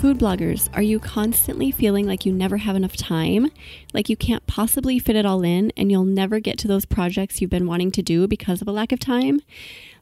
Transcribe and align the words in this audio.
Food 0.00 0.18
bloggers, 0.18 0.70
are 0.72 0.80
you 0.80 0.98
constantly 0.98 1.70
feeling 1.70 2.06
like 2.06 2.24
you 2.24 2.32
never 2.32 2.56
have 2.56 2.74
enough 2.74 2.96
time? 2.96 3.50
Like 3.92 4.08
you 4.08 4.16
can't 4.16 4.46
possibly 4.46 4.98
fit 4.98 5.14
it 5.14 5.26
all 5.26 5.42
in 5.42 5.74
and 5.76 5.90
you'll 5.90 6.06
never 6.06 6.40
get 6.40 6.56
to 6.60 6.68
those 6.68 6.86
projects 6.86 7.42
you've 7.42 7.50
been 7.50 7.66
wanting 7.66 7.90
to 7.90 8.02
do 8.02 8.26
because 8.26 8.62
of 8.62 8.68
a 8.68 8.72
lack 8.72 8.92
of 8.92 8.98
time? 8.98 9.42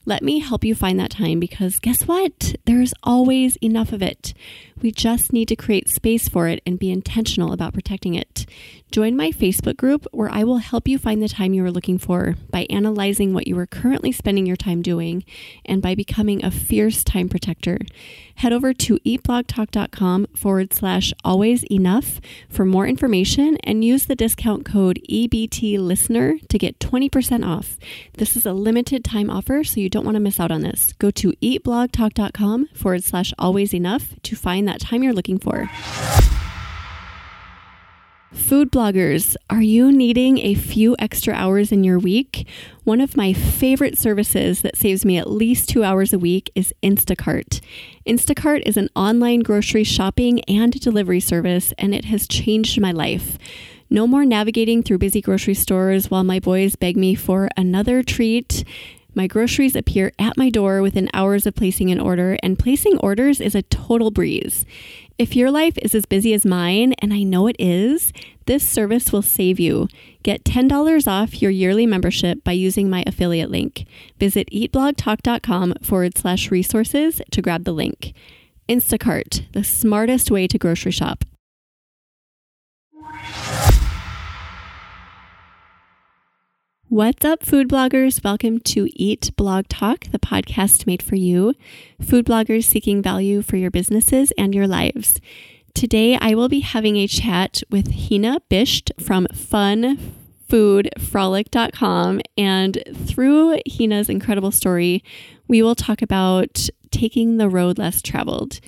Let 0.06 0.22
me 0.22 0.38
help 0.38 0.64
you 0.64 0.76
find 0.76 1.00
that 1.00 1.10
time 1.10 1.40
because 1.40 1.80
guess 1.80 2.04
what? 2.04 2.54
There's 2.64 2.94
always 3.02 3.56
enough 3.56 3.92
of 3.92 4.00
it. 4.00 4.34
We 4.80 4.92
just 4.92 5.32
need 5.32 5.48
to 5.48 5.56
create 5.56 5.88
space 5.88 6.28
for 6.28 6.46
it 6.46 6.62
and 6.64 6.78
be 6.78 6.92
intentional 6.92 7.52
about 7.52 7.74
protecting 7.74 8.14
it. 8.14 8.46
Join 8.90 9.16
my 9.16 9.30
Facebook 9.30 9.76
group 9.76 10.06
where 10.12 10.30
I 10.30 10.44
will 10.44 10.58
help 10.58 10.88
you 10.88 10.98
find 10.98 11.22
the 11.22 11.28
time 11.28 11.52
you 11.52 11.62
are 11.64 11.70
looking 11.70 11.98
for 11.98 12.36
by 12.50 12.66
analyzing 12.70 13.34
what 13.34 13.46
you 13.46 13.58
are 13.58 13.66
currently 13.66 14.12
spending 14.12 14.46
your 14.46 14.56
time 14.56 14.80
doing 14.80 15.24
and 15.66 15.82
by 15.82 15.94
becoming 15.94 16.42
a 16.42 16.50
fierce 16.50 17.04
time 17.04 17.28
protector. 17.28 17.78
Head 18.36 18.52
over 18.52 18.72
to 18.72 18.98
eatblogtalk.com 19.00 20.28
forward 20.34 20.72
slash 20.72 21.12
always 21.22 21.64
enough 21.64 22.18
for 22.48 22.64
more 22.64 22.86
information 22.86 23.58
and 23.62 23.84
use 23.84 24.06
the 24.06 24.16
discount 24.16 24.64
code 24.64 25.00
EBT 25.10 25.78
listener 25.78 26.38
to 26.48 26.58
get 26.58 26.78
20% 26.78 27.46
off. 27.46 27.78
This 28.14 28.36
is 28.36 28.46
a 28.46 28.54
limited 28.54 29.04
time 29.04 29.28
offer, 29.28 29.64
so 29.64 29.80
you 29.80 29.90
don't 29.90 30.04
want 30.04 30.14
to 30.14 30.20
miss 30.20 30.40
out 30.40 30.50
on 30.50 30.62
this. 30.62 30.94
Go 30.94 31.10
to 31.10 31.32
eatblogtalk.com 31.42 32.68
forward 32.68 33.04
slash 33.04 33.34
always 33.38 33.74
enough 33.74 34.14
to 34.22 34.34
find 34.34 34.66
that 34.66 34.80
time 34.80 35.02
you're 35.02 35.12
looking 35.12 35.38
for. 35.38 35.68
Food 38.48 38.72
bloggers, 38.72 39.36
are 39.50 39.60
you 39.60 39.92
needing 39.92 40.38
a 40.38 40.54
few 40.54 40.96
extra 40.98 41.34
hours 41.34 41.70
in 41.70 41.84
your 41.84 41.98
week? 41.98 42.48
One 42.84 42.98
of 43.02 43.14
my 43.14 43.34
favorite 43.34 43.98
services 43.98 44.62
that 44.62 44.74
saves 44.74 45.04
me 45.04 45.18
at 45.18 45.28
least 45.28 45.68
two 45.68 45.84
hours 45.84 46.14
a 46.14 46.18
week 46.18 46.50
is 46.54 46.72
Instacart. 46.82 47.60
Instacart 48.06 48.62
is 48.64 48.78
an 48.78 48.88
online 48.96 49.40
grocery 49.40 49.84
shopping 49.84 50.40
and 50.44 50.72
delivery 50.80 51.20
service, 51.20 51.74
and 51.76 51.94
it 51.94 52.06
has 52.06 52.26
changed 52.26 52.80
my 52.80 52.90
life. 52.90 53.36
No 53.90 54.06
more 54.06 54.24
navigating 54.24 54.82
through 54.82 54.96
busy 54.96 55.20
grocery 55.20 55.52
stores 55.52 56.10
while 56.10 56.24
my 56.24 56.40
boys 56.40 56.74
beg 56.74 56.96
me 56.96 57.14
for 57.14 57.50
another 57.54 58.02
treat. 58.02 58.64
My 59.14 59.26
groceries 59.26 59.76
appear 59.76 60.12
at 60.18 60.38
my 60.38 60.48
door 60.48 60.80
within 60.80 61.10
hours 61.12 61.46
of 61.46 61.54
placing 61.54 61.90
an 61.90 62.00
order, 62.00 62.38
and 62.42 62.58
placing 62.58 62.96
orders 63.00 63.42
is 63.42 63.54
a 63.54 63.62
total 63.62 64.10
breeze. 64.10 64.64
If 65.18 65.34
your 65.34 65.50
life 65.50 65.76
is 65.82 65.96
as 65.96 66.06
busy 66.06 66.32
as 66.32 66.46
mine, 66.46 66.92
and 67.00 67.12
I 67.12 67.24
know 67.24 67.48
it 67.48 67.56
is, 67.58 68.12
this 68.46 68.66
service 68.66 69.10
will 69.12 69.20
save 69.20 69.58
you. 69.58 69.88
Get 70.22 70.44
$10 70.44 71.08
off 71.08 71.42
your 71.42 71.50
yearly 71.50 71.86
membership 71.86 72.44
by 72.44 72.52
using 72.52 72.88
my 72.88 73.02
affiliate 73.04 73.50
link. 73.50 73.84
Visit 74.20 74.48
eatblogtalk.com 74.52 75.74
forward 75.82 76.16
slash 76.16 76.52
resources 76.52 77.20
to 77.32 77.42
grab 77.42 77.64
the 77.64 77.72
link. 77.72 78.14
Instacart, 78.68 79.50
the 79.54 79.64
smartest 79.64 80.30
way 80.30 80.46
to 80.46 80.56
grocery 80.56 80.92
shop. 80.92 81.24
What's 86.90 87.22
up, 87.22 87.44
food 87.44 87.68
bloggers? 87.68 88.24
Welcome 88.24 88.60
to 88.60 88.88
Eat 88.98 89.36
Blog 89.36 89.68
Talk, 89.68 90.06
the 90.10 90.18
podcast 90.18 90.86
made 90.86 91.02
for 91.02 91.16
you, 91.16 91.52
food 92.00 92.24
bloggers 92.24 92.64
seeking 92.64 93.02
value 93.02 93.42
for 93.42 93.58
your 93.58 93.70
businesses 93.70 94.32
and 94.38 94.54
your 94.54 94.66
lives. 94.66 95.20
Today, 95.74 96.16
I 96.18 96.34
will 96.34 96.48
be 96.48 96.60
having 96.60 96.96
a 96.96 97.06
chat 97.06 97.62
with 97.68 98.08
Hina 98.08 98.40
Bisht 98.50 98.90
from 98.98 99.26
funfoodfrolic.com. 99.26 102.20
And 102.38 102.82
through 102.94 103.60
Hina's 103.66 104.08
incredible 104.08 104.50
story, 104.50 105.04
we 105.46 105.60
will 105.60 105.74
talk 105.74 106.00
about 106.00 106.70
taking 106.90 107.36
the 107.36 107.50
road 107.50 107.76
less 107.76 108.00
traveled. 108.00 108.60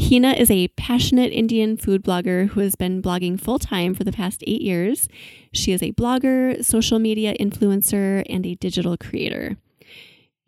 Hina 0.00 0.32
is 0.32 0.50
a 0.50 0.68
passionate 0.68 1.30
Indian 1.30 1.76
food 1.76 2.02
blogger 2.02 2.48
who 2.48 2.60
has 2.60 2.74
been 2.74 3.02
blogging 3.02 3.38
full 3.38 3.58
time 3.58 3.94
for 3.94 4.02
the 4.02 4.12
past 4.12 4.42
eight 4.46 4.62
years. 4.62 5.08
She 5.52 5.72
is 5.72 5.82
a 5.82 5.92
blogger, 5.92 6.64
social 6.64 6.98
media 6.98 7.34
influencer, 7.38 8.24
and 8.28 8.46
a 8.46 8.54
digital 8.54 8.96
creator. 8.96 9.58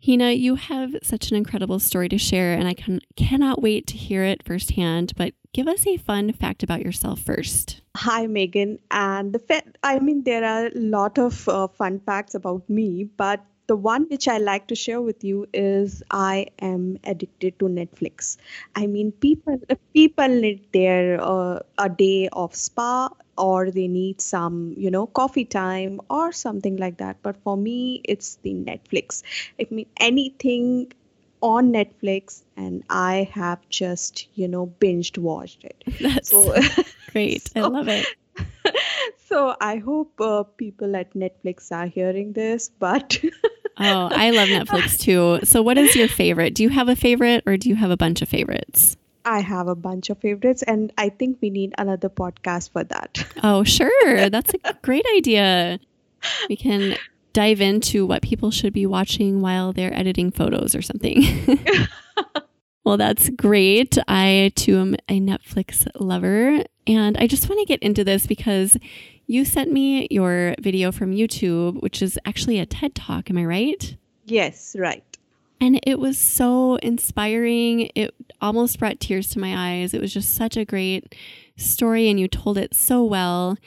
Hina, 0.05 0.31
you 0.31 0.55
have 0.55 0.95
such 1.03 1.29
an 1.29 1.37
incredible 1.37 1.79
story 1.79 2.09
to 2.09 2.17
share, 2.17 2.53
and 2.53 2.67
I 2.67 2.73
can, 2.73 2.99
cannot 3.15 3.61
wait 3.61 3.87
to 3.87 3.95
hear 3.95 4.23
it 4.23 4.43
firsthand. 4.43 5.13
But 5.15 5.33
give 5.53 5.67
us 5.67 5.85
a 5.85 5.97
fun 5.97 6.33
fact 6.33 6.63
about 6.63 6.81
yourself 6.81 7.21
first. 7.21 7.81
Hi, 7.95 8.25
Megan. 8.25 8.79
And 8.91 9.33
the 9.33 9.63
I 9.83 9.99
mean, 9.99 10.23
there 10.23 10.43
are 10.43 10.67
a 10.67 10.71
lot 10.75 11.17
of 11.19 11.47
uh, 11.47 11.67
fun 11.67 11.99
facts 11.99 12.33
about 12.33 12.67
me, 12.69 13.07
but 13.15 13.45
the 13.67 13.75
one 13.75 14.05
which 14.09 14.27
I 14.27 14.37
like 14.37 14.67
to 14.67 14.75
share 14.75 15.01
with 15.01 15.23
you 15.23 15.47
is 15.53 16.03
I 16.11 16.47
am 16.59 16.99
addicted 17.03 17.57
to 17.59 17.65
Netflix. 17.65 18.37
I 18.75 18.87
mean, 18.87 19.11
people 19.11 19.59
people 19.93 20.27
need 20.27 20.65
their 20.73 21.21
uh, 21.21 21.59
a 21.77 21.89
day 21.89 22.29
of 22.33 22.55
spa 22.55 23.09
or 23.37 23.71
they 23.71 23.87
need 23.87 24.21
some 24.21 24.73
you 24.77 24.91
know 24.91 25.07
coffee 25.07 25.45
time 25.45 26.01
or 26.09 26.31
something 26.31 26.77
like 26.77 26.97
that. 26.97 27.17
But 27.23 27.37
for 27.43 27.55
me, 27.55 28.01
it's 28.03 28.35
the 28.43 28.53
Netflix. 28.53 29.23
I 29.59 29.67
mean, 29.69 29.87
anything 29.97 30.91
on 31.41 31.73
Netflix, 31.73 32.43
and 32.55 32.83
I 32.89 33.29
have 33.33 33.59
just 33.69 34.27
you 34.35 34.47
know 34.47 34.67
binged 34.79 35.17
watched 35.17 35.63
it. 35.63 35.83
That's 36.01 36.29
so 36.29 36.55
great. 37.11 37.47
so, 37.53 37.63
I 37.63 37.67
love 37.67 37.87
it. 37.87 38.05
so 39.33 39.55
I 39.59 39.77
hope 39.77 40.21
uh, 40.21 40.43
people 40.43 40.95
at 40.95 41.13
Netflix 41.15 41.71
are 41.71 41.87
hearing 41.87 42.33
this, 42.33 42.69
but. 42.69 43.19
oh, 43.79 44.09
I 44.11 44.29
love 44.29 44.47
Netflix 44.47 44.99
too. 44.99 45.39
So, 45.43 45.63
what 45.63 45.77
is 45.77 45.95
your 45.95 46.07
favorite? 46.07 46.53
Do 46.53 46.61
you 46.61 46.69
have 46.69 46.87
a 46.87 46.95
favorite 46.95 47.43
or 47.47 47.57
do 47.57 47.67
you 47.67 47.75
have 47.75 47.89
a 47.89 47.97
bunch 47.97 48.21
of 48.21 48.29
favorites? 48.29 48.95
I 49.25 49.39
have 49.39 49.67
a 49.67 49.75
bunch 49.75 50.09
of 50.09 50.19
favorites, 50.19 50.63
and 50.63 50.91
I 50.97 51.09
think 51.09 51.37
we 51.41 51.49
need 51.49 51.73
another 51.77 52.09
podcast 52.09 52.71
for 52.71 52.83
that. 52.83 53.25
Oh, 53.43 53.63
sure. 53.63 54.29
That's 54.29 54.53
a 54.63 54.73
great 54.83 55.05
idea. 55.17 55.79
We 56.47 56.55
can 56.55 56.95
dive 57.33 57.59
into 57.59 58.05
what 58.05 58.21
people 58.21 58.51
should 58.51 58.73
be 58.73 58.85
watching 58.85 59.41
while 59.41 59.73
they're 59.73 59.93
editing 59.93 60.31
photos 60.31 60.75
or 60.75 60.81
something. 60.81 61.23
well, 62.85 62.97
that's 62.97 63.29
great. 63.31 63.97
I 64.07 64.51
too 64.55 64.77
am 64.77 64.95
a 65.09 65.19
Netflix 65.19 65.87
lover. 65.99 66.63
And 66.85 67.17
I 67.17 67.27
just 67.27 67.49
want 67.49 67.59
to 67.59 67.65
get 67.65 67.81
into 67.81 68.03
this 68.03 68.27
because 68.27 68.77
you 69.25 69.45
sent 69.45 69.71
me 69.71 70.07
your 70.11 70.55
video 70.59 70.91
from 70.91 71.13
YouTube, 71.13 71.81
which 71.81 72.01
is 72.01 72.19
actually 72.25 72.59
a 72.59 72.65
TED 72.65 72.93
Talk. 72.93 73.29
Am 73.29 73.37
I 73.37 73.45
right? 73.45 73.95
Yes, 74.25 74.75
right. 74.77 75.03
And 75.61 75.79
it 75.83 75.97
was 75.97 76.17
so 76.17 76.75
inspiring. 76.77 77.89
It 77.95 78.13
almost 78.41 78.79
brought 78.79 78.99
tears 78.99 79.29
to 79.29 79.39
my 79.39 79.79
eyes. 79.79 79.93
It 79.93 80.01
was 80.01 80.13
just 80.13 80.35
such 80.35 80.57
a 80.57 80.65
great 80.65 81.15
story, 81.55 82.09
and 82.09 82.19
you 82.19 82.27
told 82.27 82.57
it 82.57 82.73
so 82.75 83.03
well. 83.03 83.57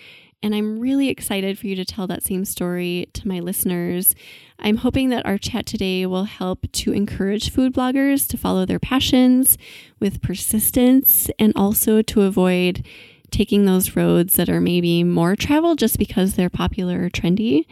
And 0.42 0.54
I'm 0.54 0.78
really 0.78 1.08
excited 1.08 1.58
for 1.58 1.66
you 1.66 1.74
to 1.76 1.84
tell 1.84 2.06
that 2.06 2.22
same 2.22 2.44
story 2.44 3.08
to 3.14 3.26
my 3.26 3.40
listeners. 3.40 4.14
I'm 4.58 4.76
hoping 4.76 5.08
that 5.08 5.26
our 5.26 5.38
chat 5.38 5.66
today 5.66 6.06
will 6.06 6.24
help 6.24 6.70
to 6.72 6.92
encourage 6.92 7.50
food 7.50 7.74
bloggers 7.74 8.28
to 8.28 8.36
follow 8.36 8.64
their 8.64 8.78
passions 8.78 9.58
with 9.98 10.22
persistence 10.22 11.28
and 11.38 11.52
also 11.56 12.02
to 12.02 12.22
avoid 12.22 12.86
taking 13.30 13.64
those 13.64 13.96
roads 13.96 14.34
that 14.34 14.48
are 14.48 14.60
maybe 14.60 15.02
more 15.02 15.36
traveled 15.36 15.78
just 15.78 15.98
because 15.98 16.34
they're 16.34 16.50
popular 16.50 17.04
or 17.04 17.10
trendy. 17.10 17.66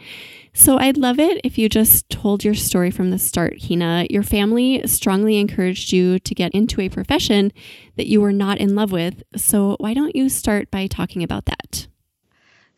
So 0.53 0.77
I'd 0.77 0.97
love 0.97 1.19
it 1.19 1.41
if 1.43 1.57
you 1.57 1.69
just 1.69 2.09
told 2.09 2.43
your 2.43 2.55
story 2.55 2.91
from 2.91 3.11
the 3.11 3.19
start, 3.19 3.63
Hina. 3.67 4.07
Your 4.09 4.23
family 4.23 4.81
strongly 4.85 5.37
encouraged 5.37 5.91
you 5.91 6.19
to 6.19 6.35
get 6.35 6.53
into 6.53 6.81
a 6.81 6.89
profession 6.89 7.51
that 7.95 8.07
you 8.07 8.21
were 8.21 8.33
not 8.33 8.57
in 8.57 8.75
love 8.75 8.91
with. 8.91 9.23
So 9.35 9.75
why 9.79 9.93
don't 9.93 10.15
you 10.15 10.29
start 10.29 10.71
by 10.71 10.87
talking 10.87 11.23
about 11.23 11.45
that? 11.45 11.87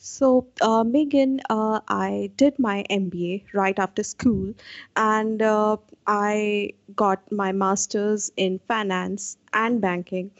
So, 0.09 0.47
uh, 0.61 0.83
Megan, 0.85 1.41
uh, 1.49 1.81
I 1.87 2.31
did 2.37 2.57
my 2.57 2.83
MBA 2.89 3.43
right 3.53 3.77
after 3.77 4.01
school, 4.01 4.53
and 4.95 5.41
uh, 5.41 5.77
I 6.07 6.71
got 6.95 7.31
my 7.31 7.51
master's 7.51 8.31
in 8.37 8.59
finance 8.59 9.37
and 9.53 9.81
banking 9.81 10.31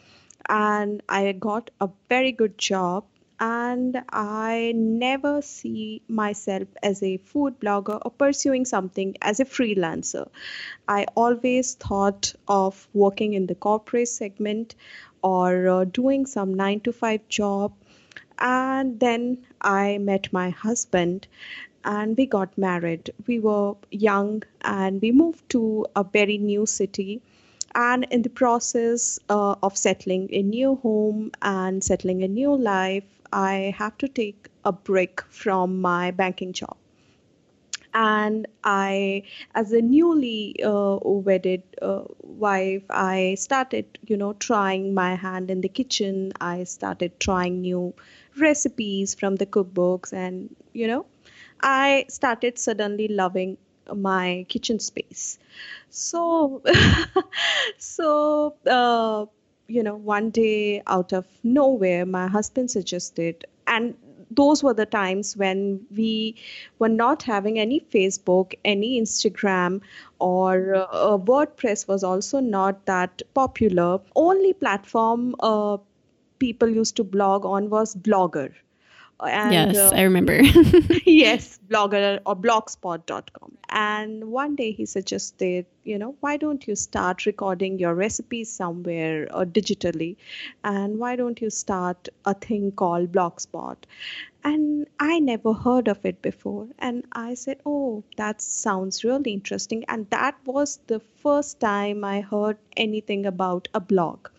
and 0.50 1.04
I 1.10 1.34
got 1.34 1.72
a 1.82 1.90
very 2.10 2.32
good 2.32 2.58
job 2.58 3.06
and 3.40 4.04
I 4.10 4.74
never 4.76 5.42
see 5.42 6.02
myself 6.08 6.68
as 6.84 7.04
a 7.04 7.18
food 7.18 7.60
blogger 7.60 8.02
or 8.06 8.12
pursuing 8.12 8.66
something 8.66 9.16
as 9.22 9.40
a 9.40 9.46
freelancer. 9.46 10.28
I 10.88 11.06
always 11.16 11.76
thought 11.76 12.34
of 12.48 12.88
working 12.94 13.34
in 13.34 13.46
the 13.46 13.56
corporate 13.56 14.08
segment 14.10 14.76
or 15.24 15.68
uh, 15.70 15.84
doing 15.86 16.26
some 16.26 16.56
9 16.56 16.80
to 16.82 16.92
5 16.92 17.28
job 17.30 17.74
And 18.40 19.00
then 19.00 19.46
I 19.62 19.98
met 19.98 20.32
my 20.32 20.50
husband 20.50 21.28
and 21.84 22.18
we 22.18 22.26
got 22.26 22.58
married. 22.58 23.12
We 23.28 23.40
were 23.40 23.76
young 23.92 24.44
and 24.62 25.02
we 25.02 25.12
moved 25.12 25.50
to 25.52 25.86
a 25.96 26.04
very 26.04 26.38
new 26.38 26.66
city. 26.66 27.22
And 27.76 28.06
in 28.12 28.24
the 28.24 28.30
process 28.30 29.20
uh, 29.30 29.56
of 29.64 29.78
settling 29.78 30.30
a 30.32 30.42
new 30.42 30.76
home 30.76 31.32
and 31.42 31.84
settling 31.84 32.24
a 32.24 32.28
new 32.28 32.56
life, 32.56 33.06
I 33.32 33.74
have 33.78 33.98
to 34.00 34.08
take 34.08 34.50
a 34.66 34.72
break 34.72 35.22
from 35.30 35.82
my 35.82 36.12
banking 36.12 36.54
job 36.54 36.78
and 37.94 38.48
i 38.64 39.24
as 39.56 39.72
a 39.72 39.82
newly 39.82 40.56
uh, 40.64 40.98
wedded 41.04 41.64
uh, 41.82 42.04
wife 42.22 42.84
i 42.90 43.36
started 43.40 43.86
you 44.06 44.18
know 44.18 44.34
trying 44.34 44.94
my 44.94 45.16
hand 45.16 45.50
in 45.50 45.62
the 45.62 45.70
kitchen 45.70 46.32
i 46.40 46.64
started 46.64 47.20
trying 47.20 47.62
new 47.62 47.94
recipes 48.40 49.14
from 49.16 49.36
the 49.36 49.46
cookbooks 49.46 50.14
and 50.14 50.56
you 50.74 50.88
know 50.88 51.06
i 51.62 52.06
started 52.10 52.58
suddenly 52.58 53.08
loving 53.08 53.58
my 53.96 54.46
kitchen 54.50 54.80
space 54.80 55.40
so 55.90 56.62
so 57.78 58.54
uh, 58.68 59.26
you 59.68 59.84
know 59.84 59.96
one 59.96 60.30
day 60.30 60.82
out 60.88 61.14
of 61.14 61.26
nowhere 61.44 62.06
my 62.06 62.28
husband 62.28 62.70
suggested 62.70 63.46
and 63.68 63.96
those 64.32 64.64
were 64.64 64.74
the 64.74 64.86
times 64.86 65.38
when 65.38 65.86
we 65.96 66.36
were 66.80 66.90
not 66.90 67.24
having 67.24 67.60
any 67.60 67.80
Facebook, 67.80 68.54
any 68.66 69.00
Instagram, 69.02 69.82
or 70.20 70.76
uh, 70.76 71.18
WordPress 71.18 71.88
was 71.88 72.04
also 72.04 72.40
not 72.40 72.86
that 72.86 73.22
popular. 73.34 74.00
Only 74.16 74.54
platform 74.54 75.36
uh, 75.40 75.78
people 76.40 76.70
used 76.70 76.96
to 76.98 77.04
blog 77.04 77.46
on 77.46 77.70
was 77.70 77.96
Blogger. 77.96 78.54
And, 79.20 79.52
yes, 79.52 79.78
uh, 79.78 79.96
I 79.96 80.02
remember. 80.02 80.42
yes, 81.06 81.60
blogger 81.68 82.20
or 82.26 82.36
blogspot.com. 82.36 83.58
And 83.70 84.32
one 84.32 84.56
day 84.56 84.72
he 84.72 84.86
suggested, 84.86 85.66
you 85.84 85.98
know, 85.98 86.16
why 86.20 86.38
don't 86.38 86.68
you 86.68 86.76
start 86.76 87.26
recording 87.26 87.80
your 87.80 87.96
recipes 87.96 88.52
somewhere 88.52 89.28
or 89.34 89.44
digitally? 89.44 90.18
And 90.64 91.00
why 91.00 91.16
don't 91.16 91.42
you 91.42 91.50
start 91.50 92.10
a 92.26 92.36
thing 92.36 92.72
called 92.72 93.12
Blogspot? 93.12 93.78
And 94.44 94.88
I 95.00 95.20
never 95.20 95.52
heard 95.52 95.88
of 95.88 96.06
it 96.06 96.22
before. 96.22 96.68
And 96.78 97.04
I 97.12 97.34
said, 97.34 97.60
oh, 97.66 98.04
that 98.18 98.40
sounds 98.40 99.04
really 99.04 99.34
interesting. 99.34 99.84
And 99.88 100.08
that 100.12 100.36
was 100.46 100.80
the 100.88 101.00
first 101.00 101.60
time 101.60 102.04
I 102.04 102.22
heard 102.22 102.58
anything 102.78 103.26
about 103.26 103.68
a 103.74 103.80
blog 103.80 104.30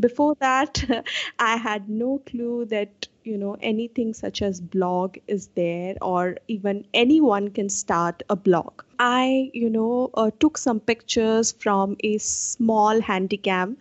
before 0.00 0.34
that 0.40 0.82
i 1.38 1.56
had 1.56 1.88
no 1.88 2.18
clue 2.26 2.64
that 2.66 3.06
you 3.24 3.36
know 3.36 3.56
anything 3.60 4.12
such 4.14 4.42
as 4.42 4.60
blog 4.60 5.16
is 5.26 5.48
there 5.54 5.94
or 6.00 6.36
even 6.48 6.84
anyone 6.94 7.48
can 7.50 7.68
start 7.68 8.22
a 8.30 8.36
blog. 8.36 8.82
I 9.00 9.50
you 9.52 9.68
know 9.68 10.10
uh, 10.14 10.30
took 10.40 10.56
some 10.58 10.78
pictures 10.80 11.52
from 11.52 11.96
a 12.04 12.18
small 12.18 13.00
handycam 13.00 13.76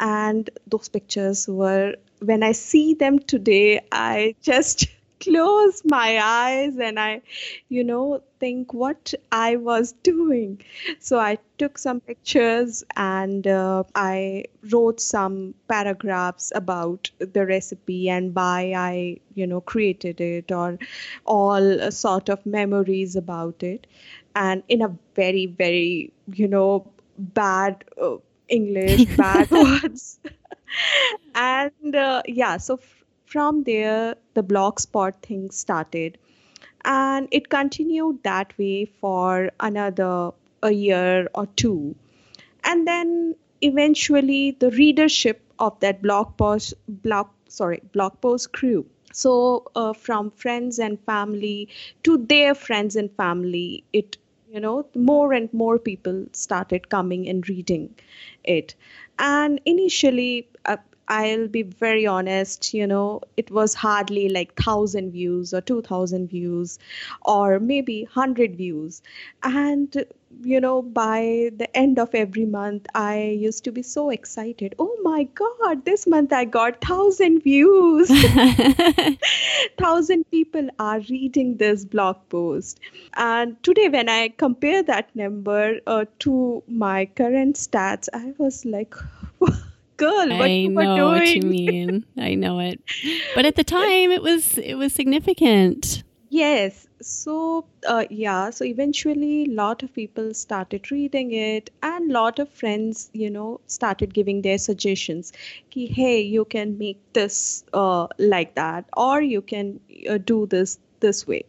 and 0.00 0.50
those 0.66 0.88
pictures 0.88 1.46
were 1.48 1.94
when 2.20 2.42
i 2.42 2.52
see 2.52 2.94
them 2.94 3.18
today 3.18 3.80
i 3.92 4.34
just 4.42 4.86
close 5.20 5.82
my 5.84 6.18
eyes 6.22 6.76
and 6.78 6.98
I, 6.98 7.22
you 7.68 7.84
know, 7.84 8.22
think 8.38 8.72
what 8.72 9.14
I 9.32 9.56
was 9.56 9.92
doing. 10.02 10.60
So 11.00 11.18
I 11.18 11.38
took 11.58 11.78
some 11.78 12.00
pictures 12.00 12.84
and 12.96 13.46
uh, 13.46 13.84
I 13.94 14.44
wrote 14.70 15.00
some 15.00 15.54
paragraphs 15.68 16.52
about 16.54 17.10
the 17.18 17.46
recipe 17.46 18.08
and 18.08 18.34
why 18.34 18.72
I, 18.76 19.18
you 19.34 19.46
know, 19.46 19.60
created 19.60 20.20
it 20.20 20.52
or 20.52 20.78
all 21.24 21.90
sort 21.90 22.28
of 22.28 22.44
memories 22.46 23.16
about 23.16 23.62
it. 23.62 23.86
And 24.34 24.62
in 24.68 24.82
a 24.82 24.96
very, 25.16 25.46
very, 25.46 26.12
you 26.32 26.46
know, 26.46 26.90
bad 27.18 27.84
uh, 28.00 28.16
English, 28.48 29.04
bad 29.16 29.50
words. 29.50 30.20
and 31.34 31.94
uh, 31.94 32.22
yeah, 32.26 32.56
so 32.56 32.78
from 33.28 33.62
there 33.64 34.16
the 34.34 34.42
blogspot 34.42 35.22
thing 35.22 35.50
started. 35.50 36.18
And 36.84 37.28
it 37.30 37.48
continued 37.48 38.22
that 38.22 38.56
way 38.58 38.86
for 38.86 39.50
another 39.60 40.30
a 40.62 40.70
year 40.70 41.28
or 41.34 41.46
two. 41.46 41.94
And 42.64 42.86
then 42.86 43.34
eventually 43.60 44.52
the 44.52 44.70
readership 44.70 45.42
of 45.58 45.78
that 45.80 46.00
blog 46.02 46.36
post 46.36 46.74
blog 46.88 47.28
sorry 47.48 47.82
blog 47.92 48.20
post 48.20 48.52
grew. 48.52 48.86
So 49.12 49.64
uh, 49.74 49.92
from 49.92 50.30
friends 50.30 50.78
and 50.78 51.00
family 51.00 51.68
to 52.04 52.18
their 52.18 52.54
friends 52.54 52.96
and 52.96 53.10
family 53.16 53.84
it 53.92 54.16
you 54.50 54.60
know 54.60 54.86
more 54.94 55.32
and 55.32 55.52
more 55.52 55.78
people 55.78 56.26
started 56.32 56.88
coming 56.88 57.28
and 57.28 57.48
reading 57.48 57.94
it. 58.44 58.74
And 59.18 59.60
initially 59.64 60.48
I'll 61.08 61.48
be 61.48 61.62
very 61.62 62.06
honest, 62.06 62.74
you 62.74 62.86
know, 62.86 63.22
it 63.36 63.50
was 63.50 63.72
hardly 63.72 64.28
like 64.28 64.52
1000 64.58 65.10
views 65.10 65.54
or 65.54 65.62
2000 65.62 66.28
views 66.28 66.78
or 67.22 67.58
maybe 67.58 68.02
100 68.04 68.56
views. 68.56 69.00
And, 69.42 70.04
you 70.42 70.60
know, 70.60 70.82
by 70.82 71.50
the 71.56 71.74
end 71.74 71.98
of 71.98 72.14
every 72.14 72.44
month, 72.44 72.86
I 72.94 73.22
used 73.22 73.64
to 73.64 73.72
be 73.72 73.82
so 73.82 74.10
excited. 74.10 74.74
Oh 74.78 74.98
my 75.02 75.24
God, 75.24 75.86
this 75.86 76.06
month 76.06 76.32
I 76.32 76.44
got 76.44 76.74
1000 76.86 77.42
views. 77.42 78.10
1000 79.78 80.30
people 80.30 80.68
are 80.78 81.00
reading 81.08 81.56
this 81.56 81.86
blog 81.86 82.16
post. 82.28 82.80
And 83.14 83.62
today, 83.62 83.88
when 83.88 84.10
I 84.10 84.28
compare 84.28 84.82
that 84.82 85.14
number 85.16 85.80
uh, 85.86 86.04
to 86.20 86.62
my 86.68 87.06
current 87.06 87.56
stats, 87.56 88.08
I 88.12 88.34
was 88.36 88.64
like, 88.66 88.94
girl, 89.98 90.28
what 90.30 90.40
I 90.40 90.46
you 90.46 90.70
know 90.70 90.96
doing? 90.96 91.12
what 91.12 91.34
you 91.34 91.42
mean. 91.58 92.06
I 92.16 92.34
know 92.34 92.58
it. 92.60 92.80
But 93.34 93.44
at 93.44 93.56
the 93.56 93.64
time, 93.64 94.10
it 94.10 94.22
was 94.22 94.56
it 94.58 94.74
was 94.74 94.92
significant. 94.94 96.02
Yes. 96.30 96.86
So 97.00 97.66
uh, 97.86 98.04
yeah. 98.10 98.50
So 98.50 98.64
eventually, 98.64 99.44
a 99.44 99.50
lot 99.50 99.82
of 99.82 99.92
people 99.92 100.32
started 100.34 100.90
reading 100.90 101.32
it, 101.32 101.70
and 101.82 102.10
a 102.10 102.14
lot 102.14 102.38
of 102.38 102.48
friends, 102.48 103.10
you 103.12 103.30
know, 103.30 103.60
started 103.66 104.14
giving 104.14 104.42
their 104.42 104.58
suggestions. 104.58 105.32
Ki, 105.70 105.86
hey, 105.86 106.20
you 106.20 106.44
can 106.44 106.76
make 106.78 107.00
this 107.12 107.64
uh, 107.72 108.08
like 108.18 108.54
that, 108.56 108.84
or 108.96 109.20
you 109.22 109.42
can 109.42 109.80
uh, 110.08 110.18
do 110.18 110.46
this 110.46 110.78
this 111.00 111.26
way. 111.26 111.44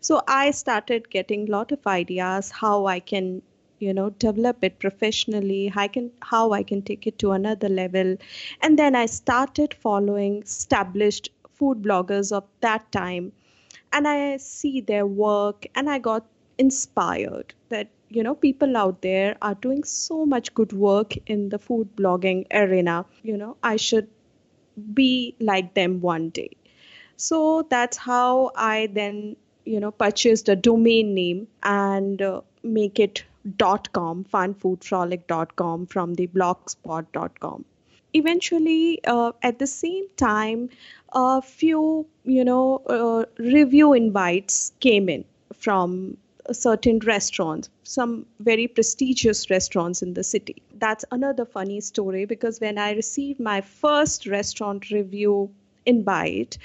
So 0.00 0.22
I 0.28 0.50
started 0.50 1.10
getting 1.10 1.48
a 1.48 1.52
lot 1.52 1.72
of 1.72 1.86
ideas 1.86 2.50
how 2.50 2.86
I 2.86 3.00
can 3.00 3.42
you 3.80 3.94
know 3.94 4.10
develop 4.24 4.62
it 4.68 4.78
professionally 4.78 5.72
i 5.82 5.86
can 5.88 6.10
how 6.30 6.52
i 6.52 6.62
can 6.62 6.82
take 6.82 7.06
it 7.06 7.18
to 7.18 7.32
another 7.32 7.68
level. 7.68 8.16
And 8.60 8.78
then 8.78 8.94
i 8.94 9.06
started 9.06 9.74
following 9.74 10.42
established 10.42 11.30
food 11.54 11.82
bloggers 11.82 12.32
of 12.32 12.44
that 12.60 12.90
time. 12.92 13.32
And 13.92 14.06
i 14.06 14.36
see 14.36 14.80
their 14.80 15.06
work 15.06 15.66
and 15.74 15.90
i 15.90 15.98
got 15.98 16.26
inspired 16.58 17.54
that 17.70 17.88
you 18.10 18.22
know 18.22 18.34
people 18.34 18.76
out 18.76 19.02
there 19.02 19.36
are 19.40 19.54
doing 19.54 19.82
so 19.84 20.26
much 20.26 20.52
good 20.54 20.72
work 20.72 21.16
in 21.26 21.48
the 21.48 21.58
food 21.58 21.96
blogging 21.96 22.46
arena. 22.52 23.04
You 23.22 23.36
know 23.36 23.56
i 23.62 23.76
should 23.76 24.08
be 24.94 25.34
like 25.40 25.74
them 25.74 26.00
one 26.00 26.28
day. 26.30 26.50
So 27.16 27.66
that's 27.70 27.96
how 27.96 28.52
i 28.54 28.88
then 28.92 29.36
you 29.64 29.80
know 29.80 29.90
purchased 29.90 30.48
a 30.48 30.56
domain 30.56 31.14
name 31.14 31.46
and 31.62 32.22
uh, 32.22 32.40
make 32.62 32.98
it 32.98 33.24
dot 33.56 33.92
com 33.92 34.24
dot 35.28 35.56
com 35.56 35.86
from 35.86 36.14
the 36.14 36.26
blogspot 36.28 37.06
dot 37.12 37.38
com. 37.40 37.64
eventually 38.14 39.00
uh, 39.04 39.32
at 39.42 39.58
the 39.58 39.66
same 39.66 40.04
time 40.16 40.68
a 41.12 41.40
few 41.42 42.06
you 42.24 42.44
know 42.44 42.82
uh, 42.86 43.24
review 43.38 43.92
invites 43.92 44.72
came 44.80 45.08
in 45.08 45.24
from 45.54 46.16
certain 46.52 46.98
restaurants 47.00 47.70
some 47.84 48.26
very 48.40 48.66
prestigious 48.66 49.50
restaurants 49.50 50.02
in 50.02 50.14
the 50.14 50.24
city 50.24 50.62
that's 50.78 51.04
another 51.12 51.44
funny 51.44 51.80
story 51.80 52.24
because 52.24 52.60
when 52.60 52.78
i 52.78 52.92
received 52.92 53.40
my 53.40 53.60
first 53.60 54.26
restaurant 54.26 54.90
review 54.90 55.50
invite. 55.86 56.58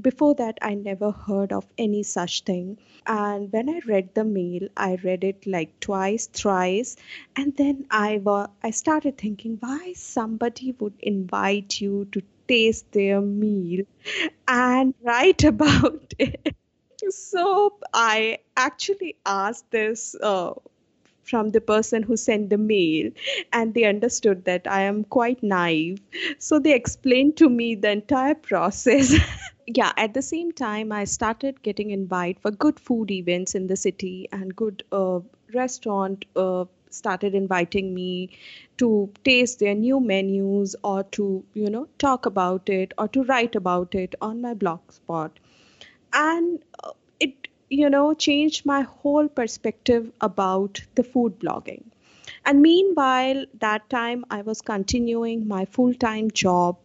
Before 0.00 0.34
that, 0.34 0.58
I 0.62 0.74
never 0.74 1.10
heard 1.10 1.52
of 1.52 1.66
any 1.78 2.02
such 2.02 2.42
thing. 2.44 2.78
And 3.06 3.50
when 3.52 3.68
I 3.68 3.80
read 3.86 4.14
the 4.14 4.24
mail, 4.24 4.68
I 4.76 4.96
read 4.96 5.24
it 5.24 5.46
like 5.46 5.78
twice, 5.80 6.26
thrice, 6.26 6.96
and 7.36 7.56
then 7.56 7.86
I 7.90 8.18
wa- 8.18 8.48
I 8.62 8.70
started 8.70 9.18
thinking, 9.18 9.56
why 9.60 9.92
somebody 9.94 10.72
would 10.78 10.94
invite 11.00 11.80
you 11.80 12.06
to 12.12 12.22
taste 12.48 12.92
their 12.92 13.20
meal 13.20 13.84
and 14.48 14.94
write 15.02 15.44
about 15.44 16.14
it. 16.18 16.54
So 17.10 17.78
I 17.92 18.38
actually 18.56 19.16
asked 19.26 19.70
this 19.70 20.14
uh, 20.22 20.54
from 21.24 21.50
the 21.50 21.60
person 21.60 22.02
who 22.02 22.16
sent 22.16 22.50
the 22.50 22.58
mail 22.58 23.10
and 23.52 23.74
they 23.74 23.84
understood 23.84 24.44
that 24.44 24.66
I 24.66 24.82
am 24.82 25.04
quite 25.04 25.42
naive. 25.42 26.00
So 26.38 26.58
they 26.58 26.74
explained 26.74 27.36
to 27.38 27.48
me 27.48 27.74
the 27.74 27.90
entire 27.90 28.34
process. 28.34 29.14
yeah, 29.66 29.92
at 29.96 30.14
the 30.14 30.22
same 30.22 30.52
time, 30.52 30.92
I 30.92 31.04
started 31.04 31.62
getting 31.62 31.90
invited 31.90 32.40
for 32.40 32.50
good 32.50 32.78
food 32.80 33.10
events 33.10 33.54
in 33.54 33.66
the 33.66 33.76
city 33.76 34.28
and 34.32 34.54
good 34.54 34.84
uh, 34.92 35.20
restaurant 35.54 36.24
uh, 36.36 36.64
started 36.90 37.34
inviting 37.34 37.92
me 37.94 38.30
to 38.78 39.10
taste 39.24 39.58
their 39.58 39.74
new 39.74 40.00
menus 40.00 40.76
or 40.84 41.02
to 41.02 41.44
you 41.54 41.68
know 41.70 41.88
talk 41.98 42.26
about 42.26 42.68
it 42.68 42.92
or 42.98 43.08
to 43.08 43.24
write 43.24 43.56
about 43.56 43.94
it 43.94 44.14
on 44.20 44.40
my 44.40 44.54
blog 44.54 44.92
spot 44.92 45.38
and 46.12 46.62
uh, 46.84 46.92
you 47.80 47.90
know 47.90 48.14
changed 48.14 48.64
my 48.66 48.80
whole 48.82 49.28
perspective 49.28 50.10
about 50.20 50.80
the 50.94 51.02
food 51.04 51.38
blogging. 51.40 51.82
And 52.46 52.62
meanwhile 52.62 53.44
that 53.60 53.88
time 53.90 54.24
i 54.36 54.40
was 54.48 54.60
continuing 54.70 55.46
my 55.48 55.64
full-time 55.76 56.30
job 56.30 56.76